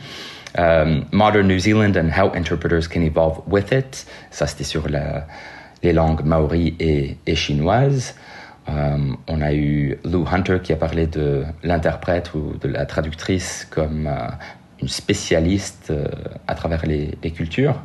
Euh, 0.59 1.01
Modern 1.11 1.47
New 1.47 1.57
Zealand 1.59 1.93
and 1.95 2.09
How 2.17 2.31
Interpreters 2.35 2.87
Can 2.91 3.01
Evolve 3.01 3.39
With 3.47 3.71
It. 3.71 4.05
Ça, 4.31 4.45
c'était 4.47 4.63
sur 4.63 4.89
la- 4.89 5.25
les 5.83 5.93
langues 5.93 6.23
maori 6.23 6.75
et, 6.79 7.17
et 7.25 7.35
chinoises. 7.35 8.15
Euh, 8.69 8.97
on 9.27 9.41
a 9.41 9.51
eu 9.53 9.97
Lou 10.05 10.25
Hunter 10.31 10.59
qui 10.63 10.71
a 10.71 10.77
parlé 10.77 11.05
de 11.07 11.43
l'interprète 11.63 12.33
ou 12.33 12.53
de 12.61 12.67
la 12.69 12.85
traductrice 12.85 13.67
comme 13.69 14.07
euh, 14.07 14.27
une 14.83 14.89
spécialiste 14.89 15.89
euh, 15.91 16.05
à 16.47 16.55
travers 16.55 16.85
les, 16.85 17.17
les 17.23 17.31
cultures. 17.31 17.79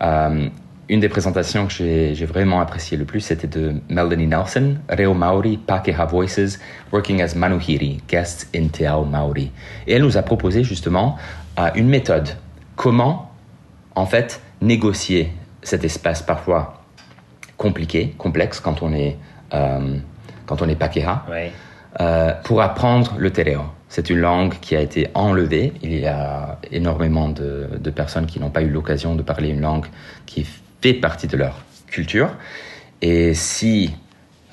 Euh, 0.00 0.48
une 0.88 1.00
des 1.00 1.08
présentations 1.08 1.66
que 1.66 1.72
j'ai 1.72 2.26
vraiment 2.26 2.60
apprécié 2.60 2.96
le 2.96 3.04
plus, 3.04 3.20
c'était 3.20 3.48
de 3.48 3.74
Melanie 3.88 4.28
Nelson, 4.28 4.76
Reo 4.88 5.14
Maori, 5.14 5.56
Pakeha 5.56 6.04
Voices, 6.04 6.60
Working 6.92 7.22
as 7.22 7.34
Manuhiri, 7.34 8.00
Guests 8.08 8.48
in 8.54 8.68
Te 8.68 8.84
Ao 8.84 9.04
Maori. 9.04 9.50
Et 9.88 9.94
elle 9.94 10.02
nous 10.02 10.16
a 10.16 10.22
proposé 10.22 10.62
justement 10.62 11.16
euh, 11.58 11.70
une 11.74 11.88
méthode. 11.88 12.28
Comment, 12.76 13.32
en 13.96 14.06
fait, 14.06 14.40
négocier 14.60 15.32
cet 15.62 15.82
espace 15.82 16.22
parfois 16.22 16.84
compliqué, 17.56 18.14
complexe 18.16 18.60
quand 18.60 18.82
on 18.82 18.92
est, 18.92 19.16
euh, 19.54 19.96
quand 20.46 20.62
on 20.62 20.68
est 20.68 20.76
Pakeha, 20.76 21.26
euh, 22.00 22.32
pour 22.44 22.62
apprendre 22.62 23.14
le 23.18 23.32
te 23.32 23.40
reo. 23.40 23.62
C'est 23.88 24.10
une 24.10 24.18
langue 24.18 24.54
qui 24.60 24.74
a 24.76 24.80
été 24.80 25.08
enlevée. 25.14 25.72
Il 25.82 25.98
y 25.98 26.06
a 26.06 26.58
énormément 26.72 27.28
de, 27.28 27.68
de 27.78 27.90
personnes 27.90 28.26
qui 28.26 28.40
n'ont 28.40 28.50
pas 28.50 28.62
eu 28.62 28.68
l'occasion 28.68 29.14
de 29.14 29.22
parler 29.22 29.48
une 29.48 29.60
langue 29.60 29.86
qui 30.26 30.46
fait 30.80 30.94
partie 30.94 31.28
de 31.28 31.36
leur 31.36 31.64
culture. 31.86 32.30
Et 33.02 33.34
si 33.34 33.94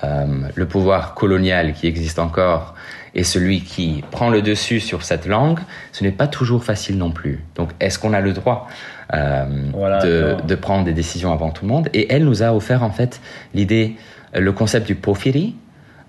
euh, 0.02 0.26
le 0.54 0.66
pouvoir 0.66 1.14
colonial 1.14 1.72
qui 1.72 1.86
existe 1.86 2.18
encore 2.18 2.74
est 3.14 3.22
celui 3.22 3.60
qui 3.60 4.02
prend 4.10 4.28
le 4.28 4.42
dessus 4.42 4.80
sur 4.80 5.02
cette 5.02 5.26
langue, 5.26 5.60
ce 5.92 6.02
n'est 6.02 6.10
pas 6.10 6.26
toujours 6.26 6.64
facile 6.64 6.98
non 6.98 7.10
plus. 7.10 7.44
Donc, 7.54 7.70
est-ce 7.80 7.98
qu'on 7.98 8.12
a 8.12 8.20
le 8.20 8.32
droit 8.32 8.66
euh, 9.14 9.44
Voilà, 9.72 10.04
de, 10.04 10.54
prendre 10.56 10.84
des 10.84 10.92
décisions 10.92 11.32
avant 11.32 11.50
tout 11.50 11.64
le 11.64 11.70
monde? 11.70 11.88
Et 11.94 12.12
elle 12.12 12.24
nous 12.24 12.42
a 12.42 12.52
offert 12.52 12.82
en 12.82 12.90
fait 12.90 13.20
l'idée, 13.54 13.94
le 14.34 14.52
concept 14.52 14.86
du 14.86 14.96
pofiri 14.96 15.54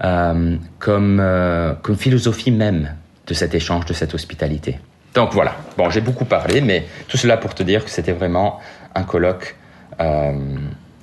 euh, 0.04 0.58
comme, 0.80 1.24
comme 1.84 1.96
philosophie 1.96 2.52
même 2.52 2.90
de 3.28 3.34
cet 3.34 3.56
échange, 3.56 3.86
de 3.86 3.94
cette 3.94 4.14
hospitalité. 4.14 4.80
Donc 5.14 5.34
voilà, 5.34 5.56
bon, 5.78 5.90
j'ai 5.90 6.02
beaucoup 6.02 6.26
parlé, 6.26 6.62
mais 6.62 6.86
tout 7.08 7.18
cela 7.18 7.38
pour 7.38 7.56
te 7.56 7.64
dire 7.64 7.86
que 7.86 7.90
c'était 7.90 8.12
vraiment 8.12 8.60
un 8.94 9.04
colloque 9.04 9.56
euh, 10.02 10.34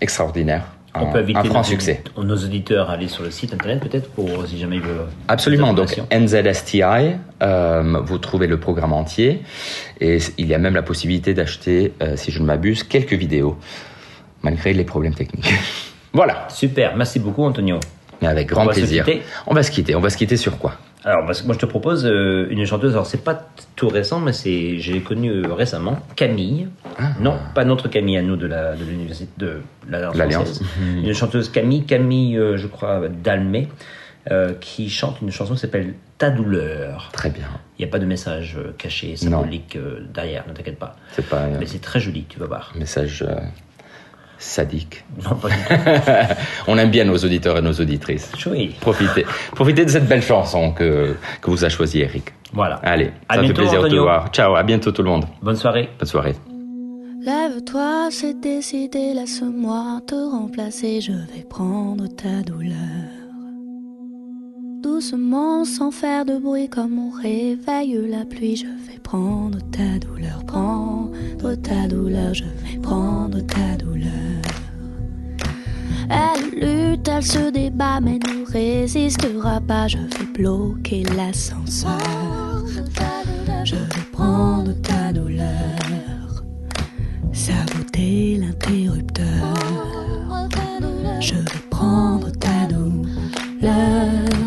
extraordinaire, 0.02 0.64
On 0.94 1.08
un, 1.08 1.12
peut 1.12 1.18
inviter 1.20 1.38
un 1.38 1.44
franc 1.44 1.58
nos, 1.58 1.64
succès. 1.64 2.02
nos 2.18 2.36
auditeurs 2.36 2.90
à 2.90 2.94
aller 2.94 3.08
sur 3.08 3.22
le 3.22 3.30
site 3.30 3.54
internet 3.54 3.80
peut-être 3.80 4.10
pour 4.10 4.46
si 4.46 4.58
jamais 4.58 4.76
ils 4.76 4.82
veulent. 4.82 5.06
Absolument, 5.28 5.72
donc. 5.72 5.98
NZSTI, 6.12 6.82
euh, 7.42 8.00
vous 8.04 8.18
trouvez 8.18 8.46
le 8.46 8.60
programme 8.60 8.92
entier 8.92 9.42
et 10.00 10.18
il 10.36 10.46
y 10.46 10.54
a 10.54 10.58
même 10.58 10.74
la 10.74 10.82
possibilité 10.82 11.32
d'acheter, 11.32 11.94
euh, 12.02 12.16
si 12.16 12.30
je 12.30 12.40
ne 12.40 12.44
m'abuse, 12.44 12.82
quelques 12.82 13.14
vidéos, 13.14 13.56
malgré 14.42 14.74
les 14.74 14.84
problèmes 14.84 15.14
techniques. 15.14 15.54
voilà, 16.12 16.46
Super, 16.50 16.96
merci 16.96 17.18
beaucoup 17.18 17.44
Antonio. 17.44 17.80
mais 18.20 18.28
avec 18.28 18.48
grand 18.48 18.66
On 18.66 18.68
plaisir. 18.68 19.06
On 19.46 19.54
va 19.54 19.62
se 19.62 19.70
quitter, 19.70 19.94
on 19.94 20.00
va 20.00 20.10
se 20.10 20.18
quitter 20.18 20.36
sur 20.36 20.58
quoi? 20.58 20.74
Alors, 21.04 21.26
parce 21.26 21.42
que 21.42 21.46
moi, 21.46 21.54
je 21.54 21.58
te 21.58 21.66
propose 21.66 22.06
euh, 22.06 22.46
une 22.50 22.64
chanteuse. 22.64 22.92
Alors, 22.92 23.06
c'est 23.06 23.24
pas 23.24 23.48
tout 23.74 23.88
récent, 23.88 24.20
mais 24.20 24.32
c'est, 24.32 24.78
j'ai 24.78 25.00
connu 25.00 25.30
euh, 25.30 25.52
récemment 25.52 25.98
Camille. 26.14 26.68
Ah. 26.98 27.10
Non, 27.20 27.38
pas 27.54 27.64
notre 27.64 27.88
Camille 27.88 28.18
à 28.18 28.22
nous 28.22 28.36
de 28.36 28.46
la 28.46 28.76
de 28.76 28.84
l'université 28.84 29.30
de 29.38 29.62
l'Alliance. 29.88 30.60
Une 30.80 31.12
chanteuse 31.14 31.48
Camille, 31.50 31.84
Camille, 31.84 32.36
euh, 32.38 32.56
je 32.56 32.66
crois 32.68 33.08
Dalmé, 33.08 33.68
euh, 34.30 34.52
qui 34.60 34.88
chante 34.90 35.20
une 35.22 35.32
chanson 35.32 35.54
qui 35.54 35.60
s'appelle 35.60 35.94
Ta 36.18 36.30
douleur. 36.30 37.10
Très 37.12 37.30
bien, 37.30 37.48
Il 37.78 37.82
n'y 37.84 37.88
a 37.88 37.90
pas 37.90 37.98
de 37.98 38.06
message 38.06 38.56
caché, 38.78 39.16
symbolique 39.16 39.76
derrière. 40.14 40.44
Ne 40.46 40.52
t'inquiète 40.52 40.78
pas. 40.78 40.94
c'est 41.12 41.26
pas 41.28 41.48
Mais 41.58 41.66
c'est 41.66 41.80
très 41.80 41.98
joli, 41.98 42.26
tu 42.28 42.38
vas 42.38 42.46
voir. 42.46 42.72
message 42.76 43.24
euh, 43.26 43.34
sadique. 44.42 45.04
Non, 45.24 45.36
pas 45.36 45.48
du 45.48 45.54
tout. 45.54 45.74
On 46.66 46.76
aime 46.78 46.90
bien 46.90 47.04
nos 47.04 47.16
auditeurs 47.16 47.56
et 47.58 47.62
nos 47.62 47.72
auditrices. 47.72 48.30
Chouette. 48.36 48.78
Profitez, 48.80 49.24
profitez 49.54 49.84
de 49.84 49.90
cette 49.90 50.06
belle 50.06 50.22
chanson 50.22 50.72
que, 50.72 51.16
que 51.40 51.50
vous 51.50 51.64
a 51.64 51.68
choisie 51.68 52.00
Eric. 52.00 52.32
Voilà. 52.52 52.76
Allez, 52.82 53.12
À 53.28 53.36
ça 53.36 53.42
fait 53.42 53.52
plaisir 53.52 53.74
de 53.78 53.82
te 53.82 53.86
Antonio. 53.86 54.02
voir. 54.02 54.28
Ciao, 54.32 54.54
à 54.56 54.62
bientôt 54.62 54.92
tout 54.92 55.02
le 55.02 55.08
monde. 55.10 55.24
Bonne 55.42 55.56
soirée. 55.56 55.88
Bonne 55.98 56.08
soirée. 56.08 56.34
Lève-toi, 57.24 58.08
c'est 58.10 58.40
décidé, 58.40 59.14
laisse-moi 59.14 60.00
te 60.06 60.14
remplacer, 60.14 61.00
je 61.00 61.12
vais 61.12 61.44
prendre 61.48 62.08
ta 62.08 62.42
douleur. 62.44 62.74
Doucement, 64.82 65.64
sans 65.64 65.90
faire 65.90 66.24
de 66.24 66.38
bruit, 66.38 66.68
comme 66.68 66.98
on 66.98 67.10
réveille 67.10 67.98
la 68.08 68.24
pluie, 68.24 68.56
je 68.56 68.66
vais 68.66 68.98
prendre 69.02 69.58
ta 69.70 69.98
douleur, 69.98 70.44
prendre 70.44 71.54
ta 71.62 71.86
douleur, 71.88 72.34
je 72.34 72.44
vais 72.44 72.78
prendre 72.82 73.40
ta 73.40 73.76
douleur. 73.76 74.42
Elle 76.10 76.60
lutte, 76.60 77.08
elle 77.08 77.22
se 77.22 77.50
débat, 77.50 78.00
mais 78.00 78.18
ne 78.18 78.50
résistera 78.50 79.60
pas, 79.60 79.88
je 79.88 79.98
vais 79.98 80.32
bloquer 80.34 81.04
l'ascenseur. 81.16 81.98
Je 83.64 83.76
vais 83.76 84.06
prendre 84.12 84.72
ta 84.82 85.12
douleur 85.12 85.72
saboter 87.32 88.36
l'interrupteur. 88.36 89.54
Je 91.20 91.34
vais 91.34 91.62
prendre 91.70 92.30
ta 92.32 92.66
douleur. 92.66 94.41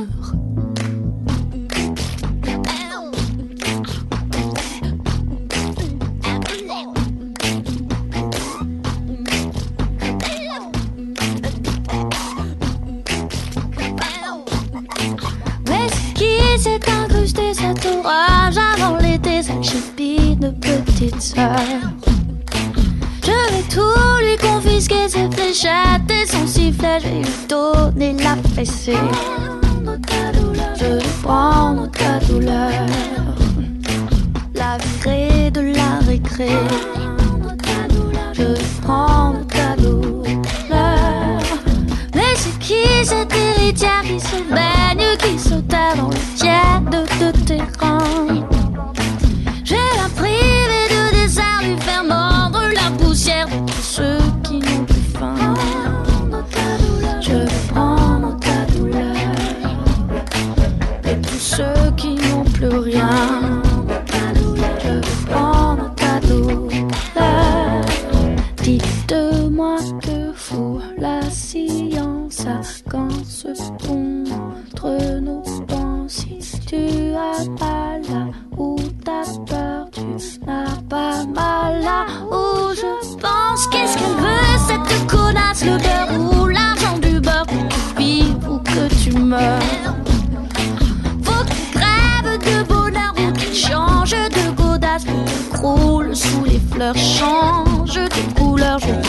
De 98.80 99.05